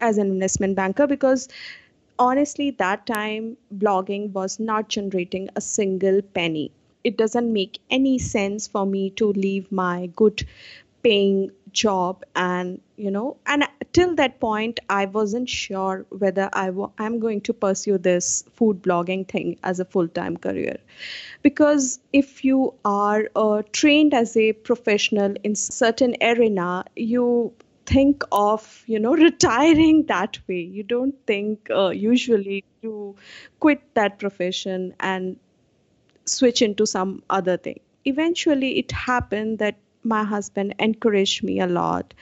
as 0.00 0.18
an 0.18 0.30
investment 0.32 0.76
banker 0.76 1.06
because 1.06 1.48
honestly 2.18 2.70
that 2.82 3.06
time 3.06 3.56
blogging 3.84 4.30
was 4.32 4.58
not 4.60 4.88
generating 4.88 5.48
a 5.56 5.60
single 5.60 6.22
penny. 6.22 6.70
It 7.04 7.16
doesn't 7.16 7.52
make 7.52 7.78
any 7.90 8.18
sense 8.18 8.66
for 8.66 8.84
me 8.86 9.10
to 9.22 9.32
leave 9.32 9.70
my 9.70 10.10
good 10.16 10.46
paying 11.02 11.50
job 11.72 12.24
and 12.34 12.80
you 12.96 13.10
know 13.10 13.36
and 13.46 13.64
till 13.92 14.14
that 14.14 14.38
point 14.40 14.80
i 14.88 15.04
wasn't 15.06 15.48
sure 15.48 16.06
whether 16.10 16.48
i 16.52 16.66
w- 16.66 16.90
i'm 16.98 17.18
going 17.20 17.40
to 17.40 17.52
pursue 17.52 17.98
this 17.98 18.44
food 18.52 18.82
blogging 18.82 19.26
thing 19.28 19.56
as 19.64 19.80
a 19.80 19.84
full-time 19.84 20.36
career. 20.36 20.76
Because 21.42 22.00
if 22.12 22.44
you 22.44 22.74
are 22.84 23.28
uh, 23.36 23.62
trained 23.72 24.14
as 24.14 24.36
a 24.36 24.52
professional 24.52 25.34
in 25.44 25.54
certain 25.54 26.16
arena 26.20 26.84
you 26.96 27.52
think 27.86 28.24
of 28.32 28.82
you 28.86 28.98
know 28.98 29.14
retiring 29.26 30.04
that 30.06 30.38
way. 30.48 30.60
You 30.60 30.82
don't 30.82 31.14
think 31.26 31.68
uh, 31.70 31.88
usually 31.90 32.64
to 32.82 33.14
quit 33.60 33.82
that 33.94 34.18
profession 34.18 34.94
and 35.00 35.36
switch 36.26 36.62
into 36.62 36.86
some 36.86 37.22
other 37.30 37.56
thing. 37.56 37.80
Eventually, 38.04 38.78
it 38.78 38.92
happened 38.92 39.58
that 39.58 39.76
my 40.04 40.24
husband 40.24 40.74
encouraged 40.78 41.42
me 41.42 41.60
a 41.60 41.66
lot, 41.66 42.14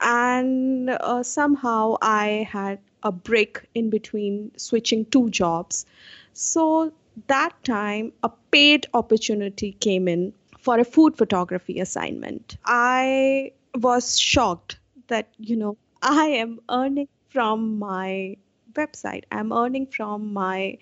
and 0.00 0.90
uh, 0.90 1.22
somehow 1.22 1.96
I 2.02 2.48
had 2.50 2.78
a 3.02 3.12
break 3.12 3.62
in 3.74 3.90
between 3.90 4.52
switching 4.56 5.04
two 5.06 5.30
jobs. 5.30 5.86
So 6.32 6.92
that 7.26 7.52
time, 7.64 8.12
a 8.22 8.30
paid 8.50 8.86
opportunity 8.94 9.72
came 9.72 10.08
in 10.08 10.32
for 10.58 10.78
a 10.78 10.84
food 10.84 11.16
photography 11.16 11.80
assignment. 11.80 12.56
I 12.64 13.52
was 13.74 14.18
shocked 14.18 14.78
that, 15.08 15.28
you 15.38 15.56
know, 15.56 15.76
I 16.02 16.26
am 16.26 16.60
earning 16.70 17.08
from 17.28 17.78
my 17.78 18.36
website, 18.74 19.24
I'm 19.32 19.52
earning 19.52 19.86
from 19.86 20.32
my 20.32 20.78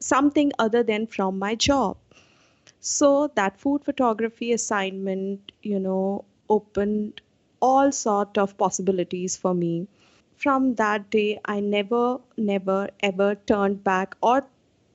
something 0.00 0.52
other 0.58 0.82
than 0.82 1.06
from 1.06 1.38
my 1.38 1.54
job 1.54 1.96
so 2.80 3.28
that 3.36 3.58
food 3.58 3.84
photography 3.84 4.52
assignment 4.52 5.52
you 5.62 5.78
know 5.78 6.24
opened 6.48 7.20
all 7.62 7.92
sort 7.92 8.36
of 8.38 8.58
possibilities 8.58 9.36
for 9.36 9.54
me. 9.54 9.88
From 10.36 10.74
that 10.76 11.10
day 11.10 11.40
i 11.44 11.60
never 11.60 12.20
never 12.36 12.90
ever 13.10 13.34
turned 13.52 13.82
back 13.84 14.16
or 14.22 14.44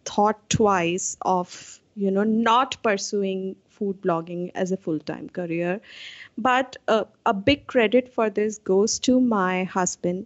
thought 0.06 0.50
twice 0.50 1.18
of 1.22 1.56
you 1.96 2.12
know 2.12 2.24
not 2.24 2.78
pursuing 2.84 3.56
food 3.70 4.02
blogging 4.02 4.52
as 4.56 4.72
a 4.72 4.78
full-time 4.78 5.30
career. 5.30 5.82
But 6.38 6.78
uh, 6.88 7.06
a 7.26 7.34
big 7.34 7.68
credit 7.68 8.14
for 8.14 8.30
this 8.30 8.58
goes 8.60 9.00
to 9.10 9.20
my 9.22 9.64
husband 9.66 10.26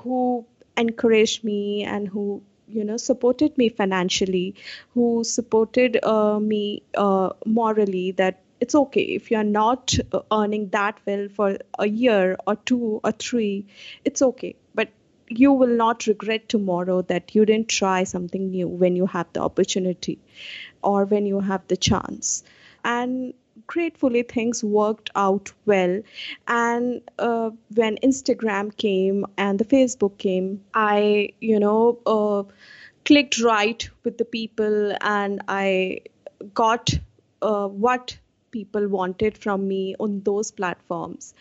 who 0.00 0.44
encouraged 0.76 1.44
me 1.44 1.84
and 1.84 2.08
who 2.08 2.42
you 2.68 2.84
know 2.84 2.96
supported 2.96 3.56
me 3.58 3.68
financially 3.68 4.54
who 4.94 5.24
supported 5.24 5.98
uh, 6.04 6.38
me 6.38 6.82
uh, 6.94 7.30
morally 7.44 8.12
that 8.12 8.40
it's 8.60 8.74
okay. 8.74 9.02
If 9.02 9.30
you're 9.30 9.44
not 9.44 9.96
uh, 10.12 10.20
earning 10.32 10.68
that 10.70 10.98
well 11.06 11.28
for 11.34 11.58
a 11.78 11.88
year 11.88 12.36
or 12.46 12.56
two 12.56 13.00
or 13.02 13.12
three 13.12 13.66
it's 14.04 14.22
okay. 14.22 14.56
But 14.74 14.90
you 15.28 15.52
will 15.52 15.76
not 15.76 16.06
regret 16.06 16.48
tomorrow 16.48 17.02
that 17.02 17.34
you 17.34 17.44
didn't 17.46 17.68
try 17.68 18.04
something 18.04 18.50
new 18.50 18.68
when 18.68 18.96
you 18.96 19.06
have 19.06 19.32
the 19.32 19.40
opportunity 19.40 20.18
or 20.82 21.04
when 21.04 21.26
you 21.26 21.40
have 21.40 21.66
the 21.68 21.76
chance. 21.76 22.42
And 22.84 23.34
gratefully 23.66 24.22
things 24.22 24.64
worked 24.64 25.10
out 25.14 25.52
well. 25.66 26.00
And 26.48 27.02
uh, 27.18 27.50
when 27.74 27.98
instagram 28.02 28.76
came 28.76 29.26
and 29.36 29.58
the 29.58 29.64
facebook 29.64 30.18
came 30.18 30.64
i 30.74 31.32
you 31.40 31.60
know 31.60 31.98
uh, 32.06 32.42
clicked 33.04 33.40
right 33.40 33.88
with 34.04 34.18
the 34.18 34.24
people 34.24 34.92
and 35.00 35.42
i 35.48 36.00
got 36.54 36.90
uh, 37.42 37.68
what 37.68 38.18
people 38.50 38.88
wanted 38.88 39.36
from 39.38 39.68
me 39.68 39.94
on 40.00 40.22
those 40.22 40.50
platforms. 40.50 41.34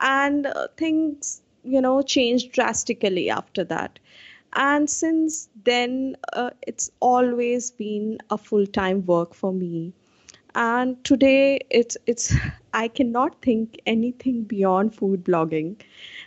And 0.00 0.46
uh, 0.46 0.68
things 0.76 1.42
you 1.64 1.80
know 1.80 2.02
changed 2.02 2.52
drastically 2.52 3.30
after 3.30 3.64
that. 3.64 3.98
And 4.54 4.88
since 4.90 5.48
then 5.64 6.16
uh, 6.32 6.50
it's 6.66 6.90
always 7.00 7.70
been 7.70 8.18
a 8.30 8.38
full-time 8.38 9.06
work 9.06 9.34
for 9.34 9.52
me 9.52 9.92
and 10.54 11.02
today 11.04 11.60
it's 11.70 11.96
it's 12.06 12.34
i 12.74 12.88
cannot 12.88 13.40
think 13.42 13.80
anything 13.86 14.42
beyond 14.42 14.94
food 14.94 15.24
blogging. 15.24 15.80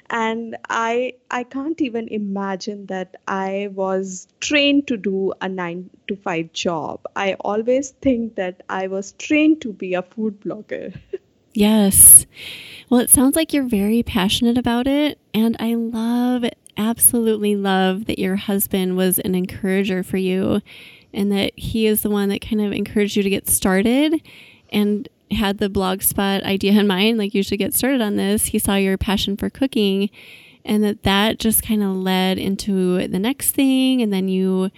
And 0.10 0.58
i 0.70 1.14
i 1.32 1.44
can't 1.44 1.82
even 1.82 2.08
imagine 2.10 2.86
that 2.88 3.16
i 3.28 3.70
was 3.74 4.28
trained 4.40 4.88
to 4.88 4.98
do 4.98 5.34
a 5.42 5.50
9 5.50 5.90
to 6.08 6.16
5 6.16 6.54
job. 6.54 7.00
I 7.16 7.34
always 7.40 7.92
think 8.02 8.36
that 8.36 8.62
i 8.70 8.88
was 8.88 9.14
trained 9.14 9.62
to 9.62 9.74
be 9.74 9.94
a 9.94 10.02
food 10.02 10.40
blogger. 10.42 11.00
Yes. 11.56 12.26
Well 12.90 13.00
it 13.00 13.12
sounds 13.12 13.36
like 13.36 13.54
you're 13.54 13.64
very 13.64 14.02
passionate 14.02 14.58
about 14.58 14.88
it 14.88 15.20
and 15.34 15.56
i 15.60 15.76
love 15.76 16.46
absolutely 16.78 17.56
love 17.56 18.06
that 18.06 18.18
your 18.18 18.36
husband 18.36 18.98
was 18.98 19.20
an 19.20 19.36
encourager 19.36 20.02
for 20.02 20.18
you 20.18 20.62
and 21.14 21.32
that 21.32 21.54
he 21.56 21.86
is 21.88 22.02
the 22.02 22.10
one 22.10 22.30
that 22.30 22.42
kind 22.42 22.62
of 22.62 22.72
encouraged 22.72 23.16
you 23.16 23.24
to 23.24 23.30
get 23.30 23.48
started 23.48 24.22
and 24.70 25.08
had 25.32 25.58
the 25.58 25.70
blogspot 25.70 26.44
idea 26.44 26.74
in 26.74 26.88
mind 26.88 27.18
like 27.18 27.34
you 27.34 27.44
should 27.44 27.60
get 27.60 27.74
started 27.74 28.02
on 28.02 28.16
this. 28.16 28.48
He 28.48 28.60
saw 28.60 28.76
your 28.76 28.98
passion 28.98 29.38
for 29.38 29.50
cooking 29.50 30.10
and 30.66 30.84
that 30.84 31.04
that 31.04 31.40
just 31.40 31.64
kind 31.64 31.84
of 31.84 31.96
led 31.96 32.38
into 32.38 33.08
the 33.08 33.20
next 33.20 33.52
thing. 33.52 34.02
And 34.02 34.14
then 34.14 34.28
you 34.28 34.72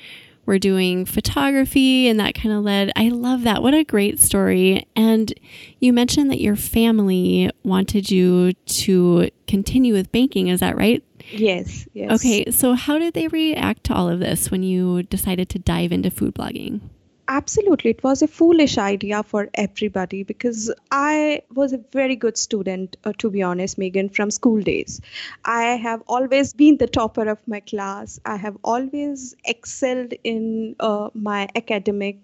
were 0.46 0.60
doing 0.60 1.06
photography 1.06 2.08
and 2.08 2.20
that 2.20 2.36
kind 2.36 2.54
of 2.54 2.63
led 2.63 2.92
i 2.96 3.10
love 3.10 3.44
that. 3.44 3.63
What 3.63 3.74
a 3.74 3.84
great 3.84 4.20
story. 4.20 4.88
And 4.96 5.34
you 5.80 5.92
mentioned 5.92 6.30
that 6.32 6.42
your 6.42 6.56
family 6.56 7.50
wanted 7.63 8.12
you 8.12 8.54
to 8.54 9.30
continue 9.48 9.94
with 9.94 10.12
banking. 10.12 10.48
Is 10.50 10.60
that 10.60 10.77
right 10.77 11.04
Yes, 11.32 11.88
yes. 11.94 12.12
Okay, 12.12 12.51
so 12.51 12.74
how 12.74 13.00
did 13.00 13.13
they 13.13 13.27
react 13.27 13.86
to 13.86 13.94
all 13.94 14.10
of 14.10 14.20
this 14.20 14.51
when 14.51 14.63
you 14.63 15.03
decided 15.03 15.50
to 15.50 15.60
dive 15.60 15.91
into 15.91 16.10
food 16.10 16.36
blogging? 16.36 16.82
Absolutely. 17.27 17.89
It 17.89 18.03
was 18.03 18.22
a 18.22 18.27
foolish 18.27 18.77
idea 18.77 19.24
for 19.24 19.50
everybody 19.55 20.22
because 20.22 20.72
I 20.91 21.41
was 21.55 21.74
a 21.74 21.79
very 21.91 22.15
good 22.15 22.38
student, 22.38 22.98
uh, 23.03 23.13
to 23.17 23.32
be 23.32 23.41
honest, 23.41 23.79
Megan, 23.79 24.10
from 24.10 24.29
school 24.29 24.62
days. 24.62 25.01
I 25.44 25.63
have 25.77 26.03
always 26.08 26.53
been 26.53 26.77
the 26.77 26.86
topper 26.86 27.27
of 27.27 27.39
my 27.48 27.62
class. 27.62 28.20
I 28.25 28.36
have 28.36 28.58
always 28.63 29.36
excelled 29.46 30.13
in 30.24 30.75
uh, 30.79 31.10
my 31.15 31.50
academic. 31.55 32.20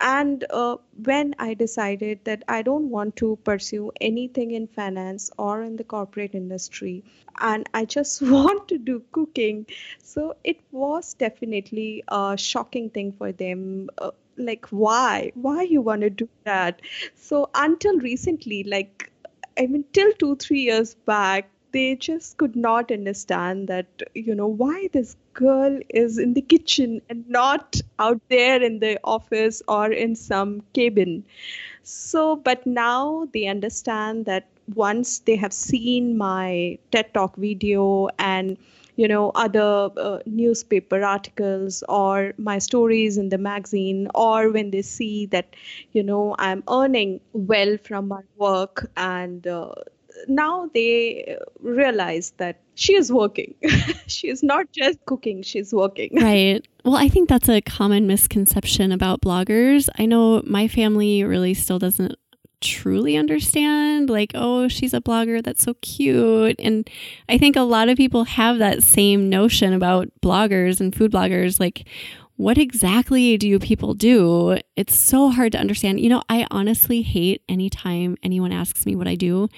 And 0.00 0.44
uh, 0.48 0.76
when 1.04 1.34
I 1.38 1.54
decided 1.54 2.20
that 2.24 2.42
I 2.48 2.62
don't 2.62 2.90
want 2.90 3.16
to 3.16 3.38
pursue 3.44 3.92
anything 4.00 4.50
in 4.52 4.66
finance 4.66 5.30
or 5.38 5.62
in 5.62 5.76
the 5.76 5.84
corporate 5.84 6.34
industry, 6.34 7.04
and 7.40 7.68
I 7.74 7.84
just 7.84 8.22
want 8.36 8.68
to 8.68 8.78
do 8.78 9.02
cooking, 9.12 9.66
so 10.02 10.36
it 10.44 10.60
was 10.72 11.14
definitely 11.14 12.04
a 12.08 12.36
shocking 12.36 12.90
thing 12.90 13.12
for 13.12 13.32
them 13.32 13.90
uh, 13.98 14.10
like 14.36 14.66
why? 14.70 15.32
Why 15.34 15.62
you 15.62 15.82
want 15.82 16.02
to 16.02 16.10
do 16.10 16.28
that? 16.44 16.80
So 17.14 17.50
until 17.54 17.98
recently 17.98 18.64
like 18.64 19.10
i 19.58 19.66
mean 19.66 19.84
till 19.92 20.12
2 20.14 20.36
3 20.36 20.60
years 20.60 20.94
back 21.10 21.50
they 21.72 21.94
just 21.96 22.36
could 22.36 22.56
not 22.56 22.90
understand 22.90 23.68
that 23.68 24.02
you 24.14 24.34
know 24.34 24.46
why 24.46 24.88
this 24.92 25.16
girl 25.42 25.78
is 25.88 26.18
in 26.18 26.34
the 26.34 26.42
kitchen 26.42 27.00
and 27.08 27.28
not 27.28 27.80
out 27.98 28.20
there 28.28 28.62
in 28.62 28.78
the 28.80 28.98
office 29.04 29.62
or 29.68 29.90
in 29.92 30.14
some 30.16 30.62
cabin. 30.74 31.24
So 31.82 32.36
but 32.36 32.66
now 32.66 33.28
they 33.32 33.46
understand 33.46 34.24
that 34.26 34.46
once 34.74 35.18
they 35.20 35.36
have 35.36 35.52
seen 35.52 36.16
my 36.16 36.78
ted 36.92 37.12
talk 37.14 37.36
video 37.36 38.08
and 38.18 38.56
you 38.96 39.08
know 39.08 39.30
other 39.34 39.90
uh, 39.96 40.18
newspaper 40.26 41.02
articles 41.04 41.82
or 41.88 42.32
my 42.38 42.58
stories 42.58 43.16
in 43.18 43.28
the 43.30 43.38
magazine 43.38 44.08
or 44.14 44.50
when 44.50 44.70
they 44.70 44.82
see 44.82 45.26
that 45.26 45.54
you 45.92 46.02
know 46.02 46.34
i'm 46.38 46.62
earning 46.68 47.20
well 47.32 47.76
from 47.84 48.08
my 48.08 48.20
work 48.36 48.90
and 48.96 49.46
uh, 49.46 49.72
now 50.28 50.70
they 50.74 51.36
realize 51.60 52.32
that 52.38 52.60
she 52.74 52.94
is 52.94 53.12
working. 53.12 53.54
she 54.06 54.28
is 54.28 54.42
not 54.42 54.70
just 54.72 55.04
cooking, 55.06 55.42
she's 55.42 55.72
working. 55.72 56.10
Right. 56.20 56.66
Well, 56.84 56.96
I 56.96 57.08
think 57.08 57.28
that's 57.28 57.48
a 57.48 57.60
common 57.60 58.06
misconception 58.06 58.92
about 58.92 59.20
bloggers. 59.20 59.88
I 59.98 60.06
know 60.06 60.42
my 60.46 60.68
family 60.68 61.24
really 61.24 61.54
still 61.54 61.78
doesn't 61.78 62.14
truly 62.60 63.16
understand 63.16 64.10
like 64.10 64.32
oh 64.34 64.68
she's 64.68 64.92
a 64.92 65.00
blogger 65.00 65.42
that's 65.42 65.62
so 65.62 65.72
cute 65.80 66.56
and 66.58 66.90
i 67.28 67.38
think 67.38 67.56
a 67.56 67.62
lot 67.62 67.88
of 67.88 67.96
people 67.96 68.24
have 68.24 68.58
that 68.58 68.82
same 68.82 69.30
notion 69.30 69.72
about 69.72 70.08
bloggers 70.20 70.78
and 70.78 70.94
food 70.94 71.10
bloggers 71.10 71.58
like 71.58 71.88
what 72.36 72.58
exactly 72.58 73.38
do 73.38 73.58
people 73.58 73.94
do 73.94 74.58
it's 74.76 74.94
so 74.94 75.30
hard 75.30 75.52
to 75.52 75.58
understand 75.58 76.00
you 76.00 76.10
know 76.10 76.22
i 76.28 76.46
honestly 76.50 77.00
hate 77.00 77.42
anytime 77.48 78.14
anyone 78.22 78.52
asks 78.52 78.84
me 78.84 78.94
what 78.94 79.08
i 79.08 79.14
do 79.14 79.48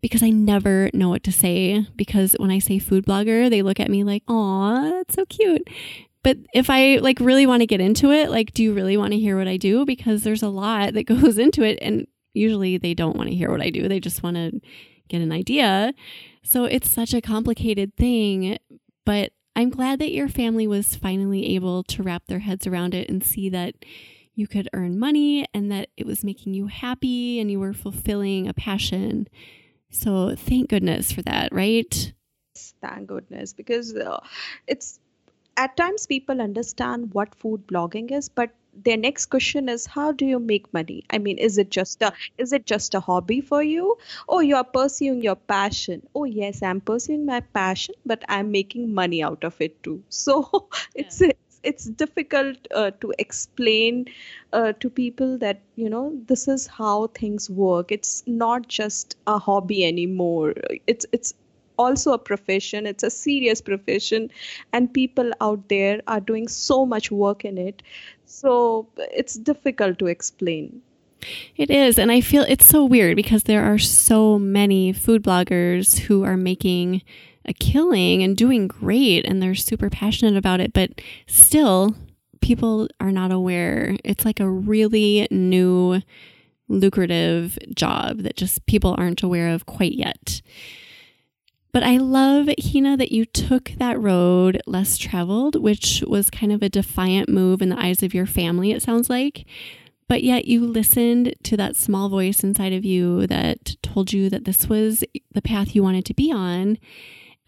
because 0.00 0.22
I 0.22 0.30
never 0.30 0.90
know 0.94 1.08
what 1.08 1.22
to 1.24 1.32
say. 1.32 1.86
Because 1.96 2.34
when 2.38 2.50
I 2.50 2.58
say 2.58 2.78
food 2.78 3.06
blogger, 3.06 3.50
they 3.50 3.62
look 3.62 3.80
at 3.80 3.90
me 3.90 4.04
like, 4.04 4.22
"Aw, 4.28 4.90
that's 4.90 5.14
so 5.14 5.24
cute." 5.26 5.68
But 6.22 6.38
if 6.52 6.68
I 6.68 6.96
like 6.96 7.18
really 7.20 7.46
want 7.46 7.62
to 7.62 7.66
get 7.66 7.80
into 7.80 8.10
it, 8.10 8.30
like, 8.30 8.52
do 8.52 8.62
you 8.62 8.74
really 8.74 8.96
want 8.96 9.12
to 9.12 9.18
hear 9.18 9.38
what 9.38 9.48
I 9.48 9.56
do? 9.56 9.86
Because 9.86 10.22
there's 10.22 10.42
a 10.42 10.48
lot 10.48 10.94
that 10.94 11.04
goes 11.06 11.38
into 11.38 11.62
it, 11.62 11.78
and 11.82 12.06
usually 12.34 12.78
they 12.78 12.94
don't 12.94 13.16
want 13.16 13.28
to 13.28 13.34
hear 13.34 13.50
what 13.50 13.62
I 13.62 13.70
do. 13.70 13.88
They 13.88 14.00
just 14.00 14.22
want 14.22 14.36
to 14.36 14.60
get 15.08 15.20
an 15.20 15.32
idea. 15.32 15.92
So 16.42 16.64
it's 16.64 16.90
such 16.90 17.14
a 17.14 17.20
complicated 17.20 17.96
thing. 17.96 18.58
But 19.04 19.32
I'm 19.56 19.70
glad 19.70 19.98
that 19.98 20.12
your 20.12 20.28
family 20.28 20.66
was 20.66 20.94
finally 20.94 21.54
able 21.54 21.82
to 21.84 22.02
wrap 22.02 22.26
their 22.26 22.38
heads 22.38 22.66
around 22.66 22.94
it 22.94 23.08
and 23.08 23.24
see 23.24 23.48
that 23.50 23.74
you 24.34 24.46
could 24.46 24.68
earn 24.72 24.98
money 24.98 25.46
and 25.52 25.70
that 25.70 25.88
it 25.96 26.06
was 26.06 26.24
making 26.24 26.54
you 26.54 26.68
happy 26.68 27.40
and 27.40 27.50
you 27.50 27.58
were 27.58 27.74
fulfilling 27.74 28.48
a 28.48 28.54
passion 28.54 29.26
so 29.90 30.34
thank 30.36 30.70
goodness 30.70 31.12
for 31.12 31.22
that, 31.22 31.52
right? 31.52 32.12
Thank 32.80 33.08
goodness, 33.08 33.52
because 33.52 33.94
uh, 33.94 34.20
it's 34.66 35.00
at 35.56 35.76
times 35.76 36.06
people 36.06 36.40
understand 36.40 37.12
what 37.14 37.34
food 37.34 37.66
blogging 37.66 38.10
is, 38.10 38.28
but 38.28 38.50
their 38.84 38.96
next 38.96 39.26
question 39.26 39.68
is 39.68 39.84
how 39.86 40.12
do 40.12 40.24
you 40.24 40.38
make 40.38 40.72
money? 40.72 41.04
I 41.10 41.18
mean 41.18 41.38
is 41.38 41.58
it 41.58 41.70
just 41.70 42.02
a 42.02 42.12
is 42.38 42.52
it 42.52 42.66
just 42.66 42.94
a 42.94 43.00
hobby 43.00 43.40
for 43.40 43.62
you? 43.62 43.98
Or 44.28 44.42
you 44.42 44.56
are 44.56 44.64
pursuing 44.64 45.22
your 45.22 45.34
passion. 45.34 46.06
Oh 46.14 46.24
yes 46.24 46.62
i'm 46.62 46.80
pursuing 46.80 47.26
my 47.26 47.40
passion 47.40 47.96
but 48.06 48.24
i'm 48.28 48.52
making 48.52 48.94
money 48.94 49.22
out 49.24 49.42
of 49.42 49.60
it 49.60 49.82
too. 49.82 50.02
So 50.08 50.68
it's 50.94 51.20
yeah 51.20 51.32
it's 51.62 51.84
difficult 51.84 52.56
uh, 52.74 52.90
to 53.00 53.12
explain 53.18 54.06
uh, 54.52 54.72
to 54.80 54.88
people 54.88 55.38
that 55.38 55.60
you 55.76 55.90
know 55.90 56.12
this 56.26 56.48
is 56.48 56.66
how 56.66 57.08
things 57.08 57.50
work. 57.50 57.92
It's 57.92 58.22
not 58.26 58.68
just 58.68 59.16
a 59.26 59.38
hobby 59.38 59.84
anymore. 59.84 60.54
It's 60.86 61.06
it's 61.12 61.34
also 61.80 62.12
a 62.12 62.18
profession. 62.18 62.86
It's 62.86 63.02
a 63.02 63.10
serious 63.10 63.60
profession. 63.60 64.30
And 64.72 64.92
people 64.92 65.32
out 65.40 65.68
there 65.68 66.02
are 66.06 66.20
doing 66.20 66.46
so 66.48 66.84
much 66.84 67.10
work 67.10 67.44
in 67.44 67.56
it. 67.58 67.82
So 68.26 68.86
it's 68.96 69.34
difficult 69.34 69.98
to 69.98 70.06
explain. 70.06 70.82
It 71.56 71.70
is. 71.70 71.98
And 71.98 72.12
I 72.12 72.20
feel 72.20 72.44
it's 72.48 72.66
so 72.66 72.84
weird 72.84 73.16
because 73.16 73.44
there 73.44 73.64
are 73.64 73.78
so 73.78 74.38
many 74.38 74.92
food 74.92 75.22
bloggers 75.22 75.98
who 75.98 76.24
are 76.24 76.36
making 76.36 77.02
a 77.46 77.52
killing 77.52 78.22
and 78.22 78.36
doing 78.36 78.68
great 78.68 79.26
and 79.26 79.42
they're 79.42 79.54
super 79.54 79.90
passionate 79.90 80.36
about 80.36 80.60
it, 80.60 80.72
but 80.72 81.00
still 81.26 81.94
people 82.40 82.88
are 83.00 83.12
not 83.12 83.32
aware. 83.32 83.96
It's 84.04 84.24
like 84.24 84.40
a 84.40 84.50
really 84.50 85.26
new 85.30 86.00
lucrative 86.68 87.58
job 87.74 88.18
that 88.18 88.36
just 88.36 88.64
people 88.66 88.94
aren't 88.98 89.22
aware 89.22 89.52
of 89.52 89.66
quite 89.66 89.92
yet. 89.92 90.40
But 91.72 91.82
I 91.84 91.98
love, 91.98 92.48
Hina, 92.60 92.96
that 92.96 93.12
you 93.12 93.24
took 93.24 93.72
that 93.78 94.00
road 94.00 94.60
less 94.66 94.98
traveled, 94.98 95.60
which 95.60 96.02
was 96.06 96.28
kind 96.30 96.50
of 96.50 96.62
a 96.62 96.68
defiant 96.68 97.28
move 97.28 97.62
in 97.62 97.68
the 97.68 97.78
eyes 97.78 98.02
of 98.02 98.12
your 98.12 98.26
family, 98.26 98.72
it 98.72 98.82
sounds 98.82 99.08
like. 99.08 99.46
But 100.08 100.24
yet 100.24 100.46
you 100.46 100.66
listened 100.66 101.36
to 101.44 101.56
that 101.56 101.76
small 101.76 102.08
voice 102.08 102.42
inside 102.42 102.72
of 102.72 102.84
you 102.84 103.28
that 103.28 103.76
told 103.82 104.12
you 104.12 104.28
that 104.30 104.44
this 104.44 104.68
was 104.68 105.04
the 105.32 105.42
path 105.42 105.76
you 105.76 105.84
wanted 105.84 106.04
to 106.06 106.14
be 106.14 106.32
on. 106.32 106.78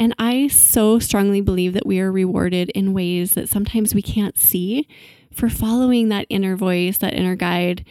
And 0.03 0.17
I 0.19 0.49
so 0.49 0.99
strongly 0.99 1.41
believe 1.41 1.75
that 1.75 1.87
we 1.87 2.01
are 2.01 2.11
rewarded 2.11 2.71
in 2.71 2.93
ways 2.93 3.35
that 3.35 3.49
sometimes 3.49 3.95
we 3.95 4.03
can't 4.03 4.37
see 4.37 4.89
for 5.33 5.49
following 5.49 6.09
that 6.09 6.27
inner 6.29 6.57
voice, 6.57 6.99
that 6.99 7.15
inner 7.15 7.37
guide. 7.37 7.85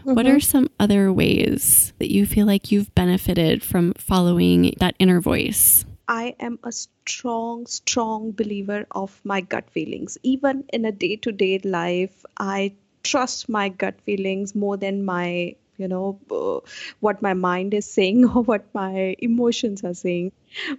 Mm-hmm. 0.00 0.14
What 0.14 0.26
are 0.26 0.40
some 0.40 0.68
other 0.78 1.10
ways 1.10 1.94
that 2.00 2.12
you 2.12 2.26
feel 2.26 2.44
like 2.44 2.70
you've 2.70 2.94
benefited 2.94 3.62
from 3.62 3.94
following 3.94 4.74
that 4.78 4.94
inner 4.98 5.22
voice? 5.22 5.86
I 6.06 6.36
am 6.38 6.58
a 6.64 6.70
strong, 6.70 7.64
strong 7.64 8.32
believer 8.32 8.86
of 8.90 9.18
my 9.24 9.40
gut 9.40 9.70
feelings. 9.70 10.18
Even 10.22 10.64
in 10.70 10.84
a 10.84 10.92
day 10.92 11.16
to 11.16 11.32
day 11.32 11.60
life, 11.60 12.26
I 12.36 12.74
trust 13.04 13.48
my 13.48 13.70
gut 13.70 13.98
feelings 14.02 14.54
more 14.54 14.76
than 14.76 15.02
my 15.02 15.56
you 15.78 15.88
know 15.88 16.18
uh, 16.30 16.60
what 17.00 17.22
my 17.22 17.34
mind 17.34 17.74
is 17.74 17.90
saying 17.90 18.24
or 18.34 18.42
what 18.42 18.66
my 18.74 19.14
emotions 19.20 19.84
are 19.84 19.94
saying 19.94 20.32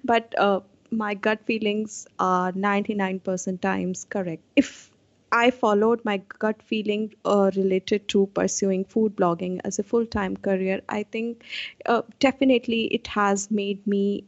but 0.04 0.34
uh, 0.38 0.60
my 0.92 1.14
gut 1.14 1.46
feelings 1.46 2.08
are 2.20 2.52
99% 2.54 3.62
times 3.62 4.06
correct 4.10 4.44
if 4.56 4.92
I 5.32 5.52
followed 5.52 6.04
my 6.06 6.22
gut 6.40 6.62
feeling 6.64 7.14
uh, 7.24 7.52
related 7.56 8.08
to 8.10 8.26
pursuing 8.34 8.84
food 8.86 9.16
blogging 9.16 9.60
as 9.64 9.78
a 9.78 9.84
full 9.84 10.08
time 10.08 10.36
career. 10.36 10.82
I 10.90 11.04
think 11.04 11.44
uh, 11.86 12.02
definitely 12.20 12.86
it 12.86 13.06
has 13.08 13.52
made 13.52 13.86
me 13.86 14.24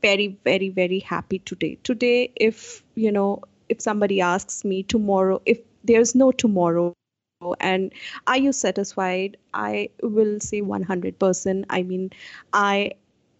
very, 0.00 0.38
very, 0.44 0.68
very 0.68 1.00
happy 1.00 1.40
today. 1.40 1.78
Today, 1.82 2.30
if 2.36 2.84
you 2.94 3.10
know, 3.10 3.42
if 3.68 3.80
somebody 3.80 4.20
asks 4.20 4.64
me 4.64 4.82
tomorrow, 4.84 5.42
if 5.44 5.60
there's 5.82 6.14
no 6.14 6.30
tomorrow, 6.30 6.94
and 7.60 7.92
are 8.26 8.38
you 8.38 8.52
satisfied? 8.52 9.36
I 9.52 9.90
will 10.02 10.40
say 10.40 10.62
100% 10.62 11.64
i 11.70 11.82
mean 11.82 12.10
i 12.52 12.90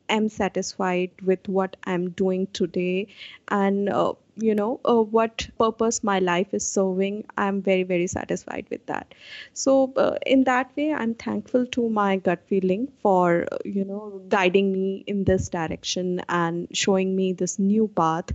am 0.09 0.29
satisfied 0.29 1.11
with 1.23 1.49
what 1.49 1.77
i'm 1.85 2.11
doing 2.11 2.47
today. 2.53 3.07
And 3.49 3.89
uh, 3.89 4.13
you 4.37 4.55
know 4.55 4.81
uh, 4.85 5.03
what 5.03 5.49
purpose 5.59 6.03
my 6.03 6.19
life 6.19 6.53
is 6.53 6.67
serving 6.67 7.25
i'm 7.39 7.63
very 7.63 7.85
very 7.85 8.07
satisfied 8.07 8.67
with 8.71 8.85
that. 8.87 9.15
So 9.53 9.93
uh, 9.97 10.17
in 10.27 10.45
that 10.45 10.77
way 10.77 10.93
i'm 10.93 11.15
thankful 11.15 11.67
to 11.67 11.89
my 11.89 12.17
gut 12.17 12.41
feeling 12.47 12.89
for 13.03 13.47
uh, 13.51 13.59
you 13.65 13.85
know 13.85 14.23
guiding 14.29 14.73
me 14.73 15.05
in 15.07 15.25
this 15.25 15.49
direction 15.49 16.21
and 16.29 16.69
showing 16.73 17.15
me 17.17 17.33
this 17.33 17.59
new 17.59 17.89
path 17.89 18.31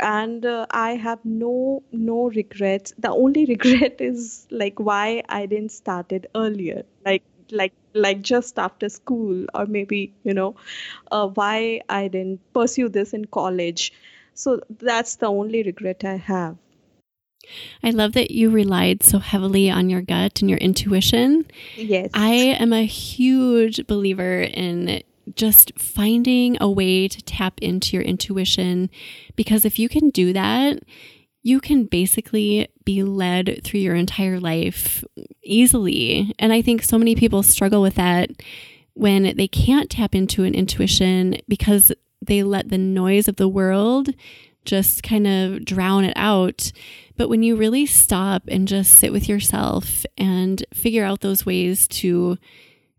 and 0.00 0.46
uh, 0.46 0.66
i 0.70 0.92
have 0.94 1.18
no 1.24 1.82
no 1.92 2.28
regrets 2.30 2.92
the 2.98 3.10
only 3.10 3.44
regret 3.54 4.00
is 4.00 4.46
like 4.50 4.78
why 4.78 5.22
i 5.28 5.46
didn't 5.46 5.72
start 5.72 6.12
it 6.12 6.30
earlier 6.34 6.82
like 7.04 7.22
like 7.50 7.72
like 7.94 8.22
just 8.22 8.58
after 8.58 8.88
school 8.88 9.44
or 9.54 9.66
maybe 9.66 10.12
you 10.24 10.34
know 10.34 10.54
uh, 11.12 11.28
why 11.28 11.80
i 11.88 12.08
didn't 12.08 12.40
pursue 12.52 12.88
this 12.88 13.12
in 13.12 13.24
college 13.26 13.92
so 14.34 14.60
that's 14.80 15.16
the 15.16 15.26
only 15.26 15.62
regret 15.62 16.04
i 16.04 16.16
have 16.16 16.56
I 17.82 17.90
love 17.90 18.12
that 18.12 18.30
you 18.30 18.48
relied 18.50 19.02
so 19.02 19.18
heavily 19.18 19.70
on 19.70 19.90
your 19.90 20.00
gut 20.00 20.40
and 20.40 20.48
your 20.48 20.58
intuition. 20.58 21.44
Yes. 21.76 22.10
I 22.14 22.32
am 22.32 22.72
a 22.72 22.84
huge 22.84 23.86
believer 23.86 24.40
in 24.40 25.02
just 25.34 25.78
finding 25.78 26.56
a 26.60 26.70
way 26.70 27.08
to 27.08 27.22
tap 27.22 27.54
into 27.60 27.96
your 27.96 28.02
intuition. 28.02 28.90
Because 29.36 29.64
if 29.64 29.78
you 29.78 29.88
can 29.88 30.10
do 30.10 30.32
that, 30.32 30.80
you 31.42 31.60
can 31.60 31.84
basically 31.84 32.68
be 32.84 33.02
led 33.02 33.60
through 33.64 33.80
your 33.80 33.94
entire 33.94 34.40
life 34.40 35.04
easily. 35.42 36.34
And 36.38 36.52
I 36.52 36.62
think 36.62 36.82
so 36.82 36.98
many 36.98 37.14
people 37.14 37.42
struggle 37.42 37.82
with 37.82 37.96
that 37.96 38.30
when 38.94 39.36
they 39.36 39.48
can't 39.48 39.90
tap 39.90 40.14
into 40.14 40.44
an 40.44 40.54
intuition 40.54 41.36
because 41.46 41.92
they 42.22 42.42
let 42.42 42.70
the 42.70 42.78
noise 42.78 43.28
of 43.28 43.36
the 43.36 43.48
world 43.48 44.10
just 44.64 45.02
kind 45.02 45.26
of 45.26 45.64
drown 45.64 46.04
it 46.04 46.16
out. 46.16 46.72
But 47.16 47.28
when 47.28 47.42
you 47.42 47.56
really 47.56 47.86
stop 47.86 48.44
and 48.48 48.66
just 48.66 48.94
sit 48.94 49.12
with 49.12 49.28
yourself 49.28 50.06
and 50.16 50.64
figure 50.72 51.04
out 51.04 51.20
those 51.20 51.44
ways 51.44 51.86
to 51.88 52.38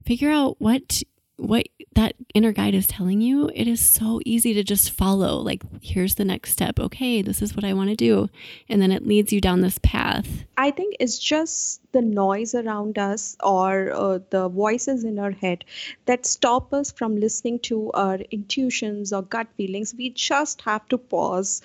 figure 0.06 0.30
out 0.30 0.62
what 0.62 1.02
what 1.38 1.68
that 1.96 2.16
inner 2.34 2.52
guide 2.52 2.74
is 2.74 2.88
telling 2.88 3.22
you, 3.22 3.50
it 3.54 3.68
is 3.68 3.82
so 3.82 4.22
easy 4.26 4.54
to 4.54 4.64
just 4.64 4.92
follow. 4.92 5.38
Like, 5.38 5.64
here's 5.82 6.16
the 6.16 6.26
next 6.26 6.52
step. 6.52 6.80
Okay, 6.80 7.22
this 7.22 7.42
is 7.42 7.56
what 7.56 7.66
I 7.66 7.74
want 7.74 7.90
to 7.90 7.96
do. 7.96 8.30
And 8.70 8.82
then 8.82 8.92
it 8.92 9.06
leads 9.06 9.34
you 9.34 9.42
down 9.42 9.62
this 9.62 9.80
path. 9.80 10.46
I 10.58 10.72
think 10.72 10.96
it's 11.00 11.20
just 11.20 11.82
the 11.92 12.02
noise 12.02 12.56
around 12.56 12.98
us 12.98 13.36
or 13.44 13.92
uh, 13.94 14.20
the 14.30 14.48
voices 14.48 15.04
in 15.04 15.20
our 15.20 15.32
head 15.32 15.66
that 16.06 16.26
stop 16.26 16.74
us 16.74 16.92
from 16.92 17.18
listening 17.18 17.60
to 17.60 17.92
our 17.92 18.20
intuitions 18.32 19.12
or 19.12 19.22
gut 19.22 19.48
feelings. 19.58 19.94
We 19.98 20.12
just 20.12 20.62
have 20.62 20.88
to 20.90 20.98
pause, 20.98 21.62